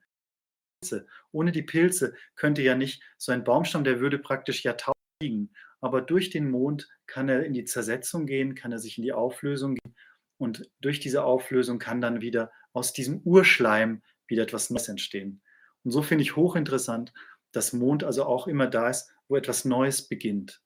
Ohne 1.31 1.51
die 1.51 1.63
Pilze 1.63 2.15
könnte 2.35 2.61
ja 2.61 2.75
nicht 2.75 3.01
so 3.17 3.31
ein 3.31 3.43
Baumstamm, 3.43 3.83
der 3.83 3.99
würde 3.99 4.19
praktisch 4.19 4.63
Jahrtausende 4.63 4.99
liegen. 5.21 5.53
Aber 5.79 6.01
durch 6.01 6.29
den 6.29 6.49
Mond 6.49 6.89
kann 7.05 7.29
er 7.29 7.45
in 7.45 7.53
die 7.53 7.65
Zersetzung 7.65 8.25
gehen, 8.25 8.55
kann 8.55 8.71
er 8.71 8.79
sich 8.79 8.97
in 8.97 9.03
die 9.03 9.13
Auflösung 9.13 9.75
gehen. 9.75 9.95
Und 10.37 10.69
durch 10.81 10.99
diese 10.99 11.23
Auflösung 11.23 11.79
kann 11.79 12.01
dann 12.01 12.21
wieder 12.21 12.51
aus 12.73 12.93
diesem 12.93 13.19
Urschleim 13.21 14.01
wieder 14.29 14.43
etwas 14.43 14.69
Neues 14.69 14.87
entstehen. 14.87 15.41
Und 15.83 15.91
so 15.91 16.01
finde 16.01 16.23
ich 16.23 16.35
hochinteressant, 16.35 17.13
dass 17.51 17.73
Mond 17.73 18.03
also 18.03 18.25
auch 18.25 18.47
immer 18.47 18.67
da 18.67 18.89
ist, 18.89 19.11
wo 19.27 19.35
etwas 19.35 19.65
Neues 19.65 20.07
beginnt. 20.07 20.61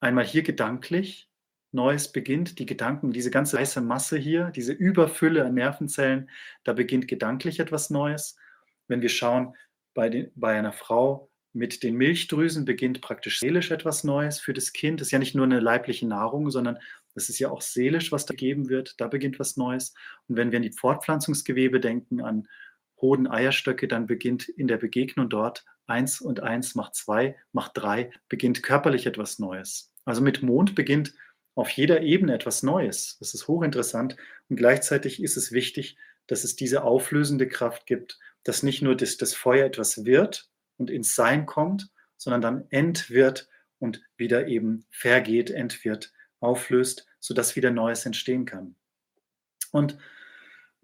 Einmal 0.00 0.24
hier 0.24 0.42
gedanklich, 0.42 1.28
Neues 1.72 2.12
beginnt, 2.12 2.58
die 2.58 2.66
Gedanken, 2.66 3.12
diese 3.12 3.30
ganze 3.30 3.56
weiße 3.56 3.80
Masse 3.80 4.18
hier, 4.18 4.50
diese 4.54 4.72
Überfülle 4.72 5.44
an 5.44 5.54
Nervenzellen, 5.54 6.30
da 6.64 6.74
beginnt 6.74 7.08
gedanklich 7.08 7.60
etwas 7.60 7.88
Neues. 7.88 8.36
Wenn 8.88 9.00
wir 9.00 9.08
schauen, 9.08 9.54
bei, 9.94 10.08
den, 10.10 10.30
bei 10.34 10.58
einer 10.58 10.72
Frau 10.72 11.30
mit 11.54 11.82
den 11.82 11.96
Milchdrüsen 11.96 12.64
beginnt 12.64 13.00
praktisch 13.00 13.40
seelisch 13.40 13.70
etwas 13.70 14.04
Neues 14.04 14.40
für 14.40 14.52
das 14.54 14.72
Kind. 14.72 15.00
Das 15.00 15.08
ist 15.08 15.12
ja 15.12 15.18
nicht 15.18 15.34
nur 15.34 15.44
eine 15.44 15.60
leibliche 15.60 16.06
Nahrung, 16.06 16.50
sondern 16.50 16.78
das 17.14 17.28
ist 17.28 17.38
ja 17.38 17.50
auch 17.50 17.60
seelisch, 17.60 18.10
was 18.10 18.24
da 18.24 18.32
gegeben 18.32 18.68
wird. 18.68 18.94
Da 18.98 19.06
beginnt 19.06 19.38
was 19.38 19.56
Neues. 19.56 19.94
Und 20.28 20.36
wenn 20.36 20.50
wir 20.50 20.56
an 20.56 20.62
die 20.62 20.72
Fortpflanzungsgewebe 20.72 21.78
denken, 21.78 22.22
an 22.22 22.48
Hoden, 23.02 23.26
Eierstöcke, 23.26 23.88
dann 23.88 24.06
beginnt 24.06 24.48
in 24.48 24.68
der 24.68 24.78
Begegnung 24.78 25.28
dort 25.28 25.64
eins 25.86 26.20
und 26.20 26.40
eins 26.40 26.74
macht 26.74 26.94
zwei, 26.94 27.36
macht 27.52 27.72
drei, 27.74 28.10
beginnt 28.28 28.62
körperlich 28.62 29.06
etwas 29.06 29.38
Neues. 29.38 29.92
Also 30.04 30.22
mit 30.22 30.42
Mond 30.42 30.74
beginnt 30.74 31.14
auf 31.54 31.68
jeder 31.70 32.00
Ebene 32.02 32.34
etwas 32.34 32.62
Neues. 32.62 33.16
Das 33.18 33.34
ist 33.34 33.48
hochinteressant 33.48 34.16
und 34.48 34.56
gleichzeitig 34.56 35.22
ist 35.22 35.36
es 35.36 35.52
wichtig, 35.52 35.98
dass 36.26 36.44
es 36.44 36.56
diese 36.56 36.84
auflösende 36.84 37.48
Kraft 37.48 37.86
gibt, 37.86 38.18
dass 38.44 38.62
nicht 38.62 38.82
nur 38.82 38.96
das, 38.96 39.16
das 39.16 39.34
Feuer 39.34 39.66
etwas 39.66 40.04
wird 40.04 40.48
und 40.78 40.88
ins 40.88 41.14
Sein 41.14 41.46
kommt, 41.46 41.90
sondern 42.16 42.40
dann 42.40 42.66
entwirrt 42.70 43.48
und 43.78 44.00
wieder 44.16 44.46
eben 44.46 44.86
vergeht, 44.90 45.50
entwirrt, 45.50 46.12
auflöst, 46.40 47.06
sodass 47.20 47.56
wieder 47.56 47.70
Neues 47.70 48.06
entstehen 48.06 48.44
kann. 48.44 48.76
Und 49.72 49.98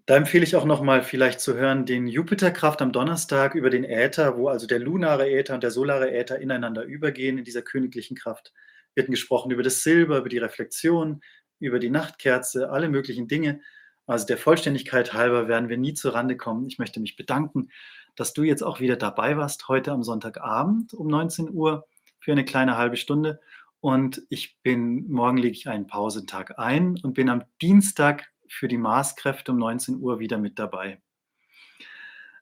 da 0.09 0.15
empfehle 0.15 0.43
ich 0.43 0.55
auch 0.55 0.65
nochmal 0.65 1.03
vielleicht 1.03 1.39
zu 1.39 1.53
hören 1.53 1.85
den 1.85 2.07
Jupiterkraft 2.07 2.81
am 2.81 2.91
Donnerstag 2.91 3.53
über 3.53 3.69
den 3.69 3.83
Äther, 3.83 4.39
wo 4.39 4.47
also 4.47 4.65
der 4.65 4.79
lunare 4.79 5.29
Äther 5.29 5.53
und 5.53 5.61
der 5.61 5.69
solare 5.69 6.11
Äther 6.11 6.39
ineinander 6.39 6.81
übergehen 6.81 7.37
in 7.37 7.43
dieser 7.43 7.61
königlichen 7.61 8.17
Kraft. 8.17 8.51
Wir 8.95 9.03
hatten 9.03 9.11
gesprochen 9.11 9.51
über 9.51 9.61
das 9.61 9.83
Silber, 9.83 10.17
über 10.17 10.29
die 10.29 10.39
Reflexion, 10.39 11.21
über 11.59 11.77
die 11.77 11.91
Nachtkerze, 11.91 12.71
alle 12.71 12.89
möglichen 12.89 13.27
Dinge. 13.27 13.61
Also 14.07 14.25
der 14.25 14.39
Vollständigkeit 14.39 15.13
halber 15.13 15.47
werden 15.47 15.69
wir 15.69 15.77
nie 15.77 15.93
zur 15.93 16.15
Rande 16.15 16.37
kommen. 16.37 16.65
Ich 16.65 16.79
möchte 16.79 16.99
mich 16.99 17.15
bedanken, 17.15 17.69
dass 18.15 18.33
du 18.33 18.41
jetzt 18.41 18.63
auch 18.63 18.79
wieder 18.79 18.95
dabei 18.95 19.37
warst, 19.37 19.67
heute 19.67 19.91
am 19.91 20.01
Sonntagabend 20.01 20.95
um 20.95 21.05
19 21.05 21.51
Uhr 21.51 21.85
für 22.19 22.31
eine 22.31 22.45
kleine 22.45 22.77
halbe 22.77 22.97
Stunde. 22.97 23.41
Und 23.79 24.23
ich 24.29 24.57
bin, 24.63 25.07
morgen 25.07 25.37
lege 25.37 25.55
ich 25.55 25.69
einen 25.69 25.85
Pausentag 25.85 26.57
ein 26.57 26.97
und 27.03 27.13
bin 27.13 27.29
am 27.29 27.43
Dienstag 27.61 28.31
für 28.49 28.67
die 28.67 28.77
Marskräfte 28.77 29.51
um 29.51 29.57
19 29.57 29.99
Uhr 29.99 30.19
wieder 30.19 30.37
mit 30.37 30.59
dabei. 30.59 31.01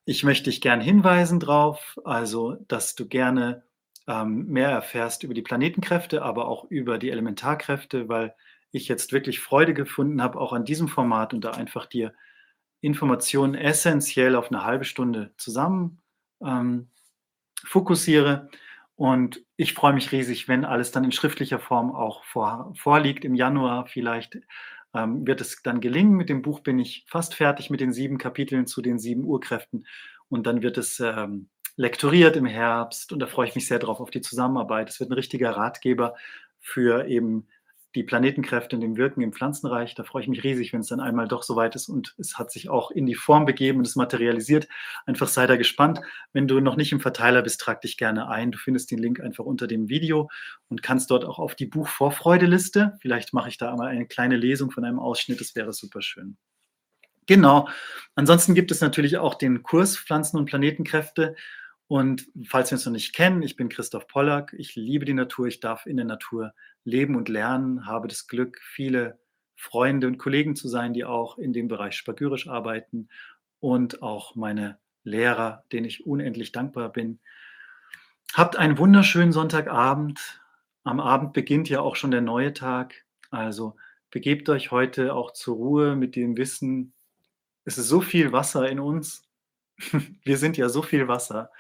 Ich 0.06 0.24
möchte 0.24 0.46
dich 0.46 0.62
gern 0.62 0.80
hinweisen 0.80 1.40
darauf, 1.40 2.00
also 2.06 2.56
dass 2.68 2.96
du 2.96 3.08
gerne 3.08 3.64
ähm, 4.08 4.46
mehr 4.48 4.70
erfährst 4.70 5.24
über 5.24 5.34
die 5.34 5.42
Planetenkräfte, 5.42 6.22
aber 6.22 6.48
auch 6.48 6.64
über 6.70 6.98
die 6.98 7.10
Elementarkräfte, 7.10 8.08
weil 8.08 8.34
ich 8.72 8.88
jetzt 8.88 9.12
wirklich 9.12 9.40
Freude 9.40 9.74
gefunden 9.74 10.22
habe, 10.22 10.40
auch 10.40 10.54
an 10.54 10.66
diesem 10.66 10.88
Format 10.88 11.34
und 11.34 11.44
da 11.44 11.52
einfach 11.52 11.86
dir 11.86 12.14
Informationen 12.80 13.56
essentiell 13.56 14.36
auf 14.36 14.52
eine 14.52 14.64
halbe 14.64 14.86
Stunde 14.86 15.34
zusammen 15.38 16.02
ähm, 16.42 16.90
fokussiere. 17.64 18.50
Und 18.96 19.44
ich 19.58 19.74
freue 19.74 19.94
mich 19.94 20.12
riesig, 20.12 20.48
wenn 20.48 20.66
alles 20.66 20.92
dann 20.92 21.04
in 21.04 21.12
schriftlicher 21.12 21.60
Form 21.60 21.94
auch 21.94 22.24
vor, 22.24 22.74
vorliegt. 22.76 23.26
Im 23.26 23.36
Januar 23.36 23.88
vielleicht 23.88 24.38
ähm, 24.98 25.28
wird 25.28 25.42
es 25.42 25.62
dann 25.64 25.82
gelingen. 25.82 26.14
Mit 26.14 26.30
dem 26.30 26.42
Buch 26.42 26.62
bin 26.62 26.80
ich 26.80 27.06
fast 27.08 27.36
fertig 27.36 27.70
mit 27.70 27.80
den 27.80 27.94
sieben 27.94 28.18
Kapiteln 28.18 28.66
zu 28.68 28.82
den 28.82 29.00
sieben 29.00 29.24
Urkräften. 29.26 29.86
Und 30.30 30.48
dann 30.48 30.62
wird 30.62 30.78
es 30.78 31.00
ähm, 31.00 31.50
lektoriert 31.76 32.36
im 32.36 32.46
Herbst. 32.46 33.14
Und 33.14 33.20
da 33.20 33.28
freue 33.28 33.48
ich 33.48 33.56
mich 33.56 33.68
sehr 33.68 33.80
drauf 33.80 34.00
auf 34.00 34.10
die 34.10 34.22
Zusammenarbeit. 34.22 34.90
Es 34.90 35.00
wird 35.00 35.10
ein 35.10 35.14
richtiger 35.14 35.52
Ratgeber 35.52 36.16
für 36.60 37.08
eben 37.08 37.48
die 37.96 38.04
Planetenkräfte 38.04 38.76
in 38.76 38.82
dem 38.82 38.98
Wirken 38.98 39.22
im 39.22 39.34
Pflanzenreich. 39.34 39.96
Da 39.96 40.04
freue 40.04 40.22
ich 40.22 40.28
mich 40.28 40.44
riesig, 40.44 40.74
wenn 40.74 40.82
es 40.82 40.88
dann 40.88 41.00
einmal 41.00 41.28
doch 41.28 41.44
soweit 41.44 41.76
ist 41.76 41.90
und 41.90 42.16
es 42.18 42.38
hat 42.38 42.52
sich 42.52 42.70
auch 42.70 42.92
in 42.92 43.06
die 43.06 43.16
Form 43.16 43.46
begeben 43.46 43.80
und 43.80 43.88
es 43.88 43.96
materialisiert. 43.96 44.68
Einfach 45.06 45.28
sei 45.28 45.48
da 45.48 45.56
gespannt. 45.56 46.02
Wenn 46.34 46.48
du 46.48 46.60
noch 46.60 46.76
nicht 46.76 46.92
im 46.92 47.00
Verteiler 47.00 47.42
bist, 47.42 47.62
trag 47.62 47.82
dich 47.82 47.98
gerne 47.98 48.28
ein. 48.30 48.52
Du 48.52 48.58
findest 48.58 48.92
den 48.92 49.00
Link 49.00 49.20
einfach 49.20 49.46
unter 49.46 49.68
dem 49.68 49.90
Video 49.90 50.30
und 50.70 50.84
kannst 50.84 51.10
dort 51.12 51.26
auch 51.26 51.40
auf 51.40 51.56
die 51.56 51.66
Buchvorfreudeliste. 51.66 52.98
Vielleicht 53.02 53.34
mache 53.34 53.50
ich 53.50 53.58
da 53.58 53.72
einmal 53.72 53.88
eine 53.88 54.06
kleine 54.06 54.38
Lesung 54.38 54.72
von 54.72 54.84
einem 54.84 55.00
Ausschnitt. 55.00 55.40
Das 55.40 55.56
wäre 55.56 55.74
super 55.74 56.02
schön. 56.02 56.38
Genau. 57.26 57.68
Ansonsten 58.16 58.56
gibt 58.56 58.72
es 58.72 58.82
natürlich 58.82 59.18
auch 59.18 59.36
den 59.36 59.64
Kurs 59.64 59.98
Pflanzen- 59.98 60.38
und 60.38 60.46
Planetenkräfte. 60.46 61.36
Und 61.88 62.28
falls 62.46 62.70
wir 62.70 62.76
uns 62.76 62.86
noch 62.86 62.92
nicht 62.92 63.14
kennen, 63.14 63.42
ich 63.42 63.56
bin 63.56 63.70
Christoph 63.70 64.08
Pollack. 64.08 64.54
Ich 64.58 64.76
liebe 64.76 65.06
die 65.06 65.14
Natur. 65.14 65.48
Ich 65.48 65.62
darf 65.62 65.86
in 65.86 65.98
der 65.98 66.06
Natur 66.06 66.54
leben 66.84 67.16
und 67.16 67.30
lernen, 67.30 67.86
habe 67.86 68.08
das 68.08 68.28
Glück, 68.28 68.60
viele 68.62 69.20
Freunde 69.56 70.08
und 70.08 70.18
Kollegen 70.18 70.56
zu 70.56 70.68
sein, 70.68 70.94
die 70.94 71.06
auch 71.06 71.38
in 71.38 71.54
dem 71.54 71.68
Bereich 71.68 71.96
spagyrisch 71.96 72.48
arbeiten 72.48 73.10
und 73.60 74.04
auch 74.04 74.36
meine 74.36 74.78
Lehrer, 75.04 75.64
denen 75.72 75.86
ich 75.86 76.06
unendlich 76.06 76.52
dankbar 76.52 76.92
bin. 76.92 77.20
Habt 78.34 78.58
einen 78.58 78.78
wunderschönen 78.78 79.32
Sonntagabend. 79.32 80.42
Am 80.84 81.00
Abend 81.00 81.34
beginnt 81.34 81.70
ja 81.70 81.80
auch 81.80 81.96
schon 81.96 82.12
der 82.12 82.22
neue 82.22 82.54
Tag. 82.54 83.06
Also 83.32 83.76
begebt 84.12 84.50
euch 84.50 84.72
heute 84.72 85.14
auch 85.14 85.32
zur 85.32 85.56
Ruhe 85.56 85.96
mit 85.96 86.16
dem 86.16 86.38
Wissen, 86.38 86.94
es 87.64 87.78
ist 87.78 87.90
so 87.90 88.00
viel 88.00 88.32
Wasser 88.32 88.70
in 88.70 88.80
uns 88.80 89.27
wir 90.24 90.38
sind 90.38 90.58
ja 90.58 90.70
so 90.70 90.82
viel 90.82 91.08
Wasser, 91.08 91.52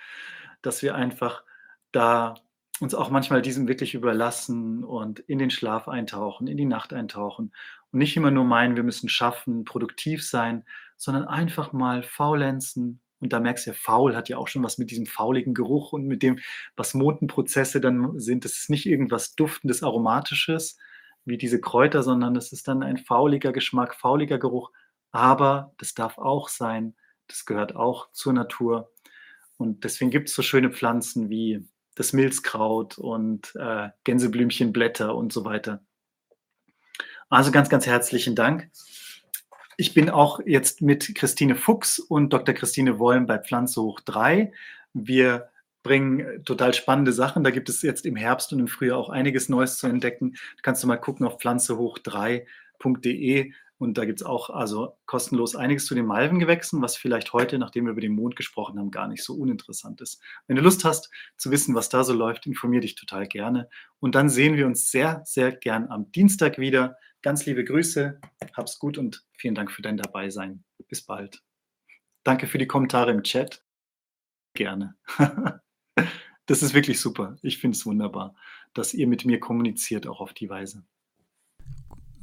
dass 0.61 0.81
wir 0.81 0.95
einfach 0.95 1.43
da 1.91 2.35
uns 2.79 2.93
auch 2.93 3.09
manchmal 3.09 3.41
diesem 3.41 3.67
wirklich 3.67 3.95
überlassen 3.95 4.83
und 4.83 5.19
in 5.19 5.39
den 5.39 5.49
Schlaf 5.49 5.87
eintauchen, 5.87 6.47
in 6.47 6.57
die 6.57 6.65
Nacht 6.65 6.93
eintauchen 6.93 7.51
und 7.91 7.99
nicht 7.99 8.15
immer 8.15 8.31
nur 8.31 8.45
meinen, 8.45 8.75
wir 8.75 8.83
müssen 8.83 9.09
schaffen, 9.09 9.65
produktiv 9.65 10.23
sein, 10.23 10.63
sondern 10.95 11.25
einfach 11.25 11.73
mal 11.73 12.03
faulenzen. 12.03 13.01
Und 13.19 13.33
da 13.33 13.39
merkst 13.39 13.65
du 13.65 13.71
ja, 13.71 13.75
faul 13.75 14.15
hat 14.15 14.29
ja 14.29 14.37
auch 14.37 14.47
schon 14.47 14.63
was 14.63 14.77
mit 14.77 14.91
diesem 14.91 15.07
fauligen 15.07 15.55
Geruch 15.55 15.91
und 15.91 16.05
mit 16.05 16.21
dem, 16.21 16.39
was 16.75 16.93
Mondenprozesse 16.93 17.81
dann 17.81 18.19
sind. 18.19 18.45
Das 18.45 18.53
ist 18.53 18.69
nicht 18.69 18.85
irgendwas 18.85 19.33
Duftendes, 19.35 19.81
Aromatisches 19.81 20.77
wie 21.25 21.37
diese 21.37 21.59
Kräuter, 21.59 22.03
sondern 22.03 22.35
es 22.35 22.51
ist 22.51 22.67
dann 22.67 22.83
ein 22.83 22.97
fauliger 22.97 23.51
Geschmack, 23.51 23.95
fauliger 23.95 24.37
Geruch. 24.37 24.71
Aber 25.11 25.73
das 25.77 25.93
darf 25.93 26.17
auch 26.17 26.47
sein, 26.47 26.95
das 27.27 27.45
gehört 27.45 27.75
auch 27.75 28.11
zur 28.11 28.33
Natur. 28.33 28.91
Und 29.57 29.83
deswegen 29.83 30.11
gibt 30.11 30.29
es 30.29 30.35
so 30.35 30.41
schöne 30.41 30.71
Pflanzen 30.71 31.29
wie 31.29 31.67
das 31.95 32.13
Milzkraut 32.13 32.97
und 32.97 33.55
äh, 33.55 33.89
Gänseblümchenblätter 34.03 35.15
und 35.15 35.33
so 35.33 35.45
weiter. 35.45 35.81
Also 37.29 37.51
ganz, 37.51 37.69
ganz 37.69 37.85
herzlichen 37.85 38.35
Dank. 38.35 38.69
Ich 39.77 39.93
bin 39.93 40.09
auch 40.09 40.39
jetzt 40.45 40.81
mit 40.81 41.15
Christine 41.15 41.55
Fuchs 41.55 41.99
und 41.99 42.33
Dr. 42.33 42.55
Christine 42.55 42.99
Wollm 42.99 43.25
bei 43.25 43.39
Pflanze 43.39 43.81
hoch 43.81 43.99
3. 43.99 44.53
Wir 44.93 45.49
bringen 45.83 46.43
total 46.45 46.73
spannende 46.73 47.13
Sachen. 47.13 47.43
Da 47.43 47.49
gibt 47.49 47.69
es 47.69 47.81
jetzt 47.81 48.05
im 48.05 48.15
Herbst 48.15 48.53
und 48.53 48.59
im 48.59 48.67
Frühjahr 48.67 48.97
auch 48.97 49.09
einiges 49.09 49.49
Neues 49.49 49.77
zu 49.77 49.87
entdecken. 49.87 50.33
Da 50.55 50.61
kannst 50.61 50.83
du 50.83 50.87
mal 50.87 50.97
gucken 50.97 51.25
auf 51.25 51.39
pflanzehoch3.de. 51.39 53.53
Und 53.79 53.97
da 53.97 54.05
gibt 54.05 54.21
es 54.21 54.25
auch 54.25 54.49
also 54.49 54.97
kostenlos 55.05 55.55
einiges 55.55 55.85
zu 55.85 55.93
den 55.93 56.05
Malvengewächsen, 56.05 56.81
was 56.81 56.97
vielleicht 56.97 57.33
heute, 57.33 57.59
nachdem 57.59 57.85
wir 57.85 57.91
über 57.91 58.01
den 58.01 58.15
Mond 58.15 58.35
gesprochen 58.35 58.79
haben, 58.79 58.89
gar 58.89 59.07
nicht 59.07 59.23
so 59.23 59.35
uninteressant 59.35 60.01
ist. 60.01 60.19
Wenn 60.47 60.55
du 60.55 60.63
Lust 60.63 60.83
hast 60.83 61.11
zu 61.37 61.51
wissen, 61.51 61.75
was 61.75 61.89
da 61.89 62.03
so 62.03 62.13
läuft, 62.13 62.47
informier 62.47 62.81
dich 62.81 62.95
total 62.95 63.27
gerne. 63.27 63.69
Und 63.99 64.15
dann 64.15 64.29
sehen 64.29 64.55
wir 64.55 64.65
uns 64.65 64.89
sehr, 64.89 65.21
sehr 65.25 65.51
gern 65.51 65.89
am 65.89 66.11
Dienstag 66.11 66.57
wieder. 66.57 66.97
Ganz 67.21 67.45
liebe 67.45 67.63
Grüße, 67.63 68.19
hab's 68.53 68.79
gut 68.79 68.97
und 68.97 69.23
vielen 69.37 69.55
Dank 69.55 69.71
für 69.71 69.83
dein 69.83 69.97
Dabeisein. 69.97 70.63
Bis 70.87 71.05
bald. 71.05 71.43
Danke 72.23 72.47
für 72.47 72.57
die 72.57 72.67
Kommentare 72.67 73.11
im 73.11 73.21
Chat. 73.23 73.63
Gerne. 74.53 74.95
das 76.47 76.63
ist 76.63 76.73
wirklich 76.73 76.99
super. 76.99 77.37
Ich 77.43 77.59
finde 77.59 77.75
es 77.77 77.85
wunderbar, 77.85 78.35
dass 78.73 78.95
ihr 78.95 79.07
mit 79.07 79.23
mir 79.23 79.39
kommuniziert, 79.39 80.07
auch 80.07 80.19
auf 80.19 80.33
die 80.33 80.49
Weise. 80.49 80.83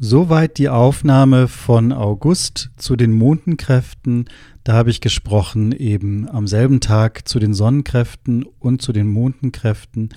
Soweit 0.07 0.59
die 0.59 0.69
Aufnahme 0.69 1.49
von 1.49 1.91
August 1.91 2.69
zu 2.77 2.95
den 2.95 3.11
Mondenkräften. 3.11 4.27
Da 4.63 4.75
habe 4.75 4.91
ich 4.91 5.01
gesprochen 5.01 5.73
eben 5.73 6.29
am 6.29 6.47
selben 6.47 6.81
Tag 6.81 7.27
zu 7.27 7.39
den 7.39 7.55
Sonnenkräften 7.55 8.45
und 8.59 8.83
zu 8.83 8.93
den 8.93 9.07
Mondenkräften. 9.09 10.11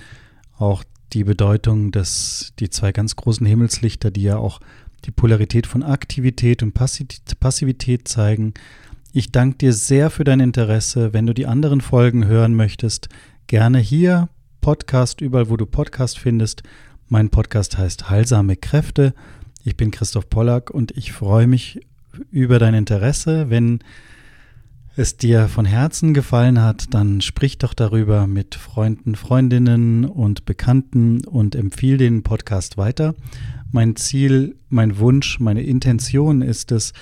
Auch 0.58 0.84
die 1.14 1.24
Bedeutung, 1.24 1.90
dass 1.90 2.52
die 2.58 2.68
zwei 2.68 2.92
ganz 2.92 3.16
großen 3.16 3.46
Himmelslichter, 3.46 4.10
die 4.10 4.24
ja 4.24 4.36
auch 4.36 4.60
die 5.06 5.10
Polarität 5.10 5.66
von 5.66 5.82
Aktivität 5.82 6.62
und 6.62 6.74
Passivität 6.74 8.08
zeigen. 8.08 8.52
Ich 9.14 9.32
danke 9.32 9.56
dir 9.56 9.72
sehr 9.72 10.10
für 10.10 10.24
dein 10.24 10.40
Interesse. 10.40 11.14
Wenn 11.14 11.24
du 11.24 11.32
die 11.32 11.46
anderen 11.46 11.80
Folgen 11.80 12.26
hören 12.26 12.54
möchtest, 12.54 13.08
gerne 13.46 13.78
hier, 13.78 14.28
Podcast, 14.60 15.22
überall 15.22 15.48
wo 15.48 15.56
du 15.56 15.64
Podcast 15.64 16.18
findest. 16.18 16.62
Mein 17.08 17.30
Podcast 17.30 17.78
heißt 17.78 18.10
Heilsame 18.10 18.56
Kräfte. 18.56 19.14
Ich 19.64 19.76
bin 19.76 19.90
Christoph 19.90 20.30
Pollack 20.30 20.70
und 20.70 20.92
ich 20.92 21.12
freue 21.12 21.46
mich 21.46 21.80
über 22.30 22.58
dein 22.58 22.74
Interesse. 22.74 23.50
Wenn 23.50 23.80
es 24.96 25.16
dir 25.16 25.48
von 25.48 25.64
Herzen 25.64 26.14
gefallen 26.14 26.60
hat, 26.60 26.92
dann 26.94 27.20
sprich 27.20 27.58
doch 27.58 27.74
darüber 27.74 28.26
mit 28.26 28.54
Freunden, 28.54 29.14
Freundinnen 29.14 30.04
und 30.04 30.44
Bekannten 30.44 31.24
und 31.24 31.54
empfiehl 31.54 31.98
den 31.98 32.22
Podcast 32.22 32.76
weiter. 32.76 33.14
Mein 33.70 33.96
Ziel, 33.96 34.56
mein 34.68 34.98
Wunsch, 34.98 35.38
meine 35.38 35.62
Intention 35.62 36.42
ist 36.42 36.72
es, 36.72 36.92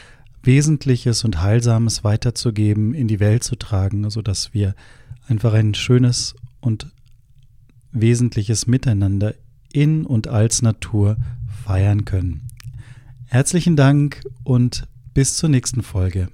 Wesentliches 0.43 1.25
und 1.25 1.43
Heilsames 1.43 2.05
weiterzugeben, 2.05 2.95
in 2.95 3.09
die 3.09 3.19
Welt 3.19 3.43
zu 3.45 3.57
tragen, 3.57 4.09
sodass 4.11 4.55
wir 4.55 4.75
einfach 5.27 5.55
ein 5.55 5.75
schönes 5.75 6.35
und 6.61 6.87
wesentliches 7.93 8.67
Miteinander 8.67 9.35
in 9.73 10.07
und 10.07 10.29
als 10.29 10.63
Natur 10.63 11.17
feiern 11.67 12.05
können. 12.05 12.47
Herzlichen 13.27 13.75
Dank 13.75 14.23
und 14.45 14.87
bis 15.15 15.37
zur 15.37 15.49
nächsten 15.49 15.83
Folge. 15.83 16.29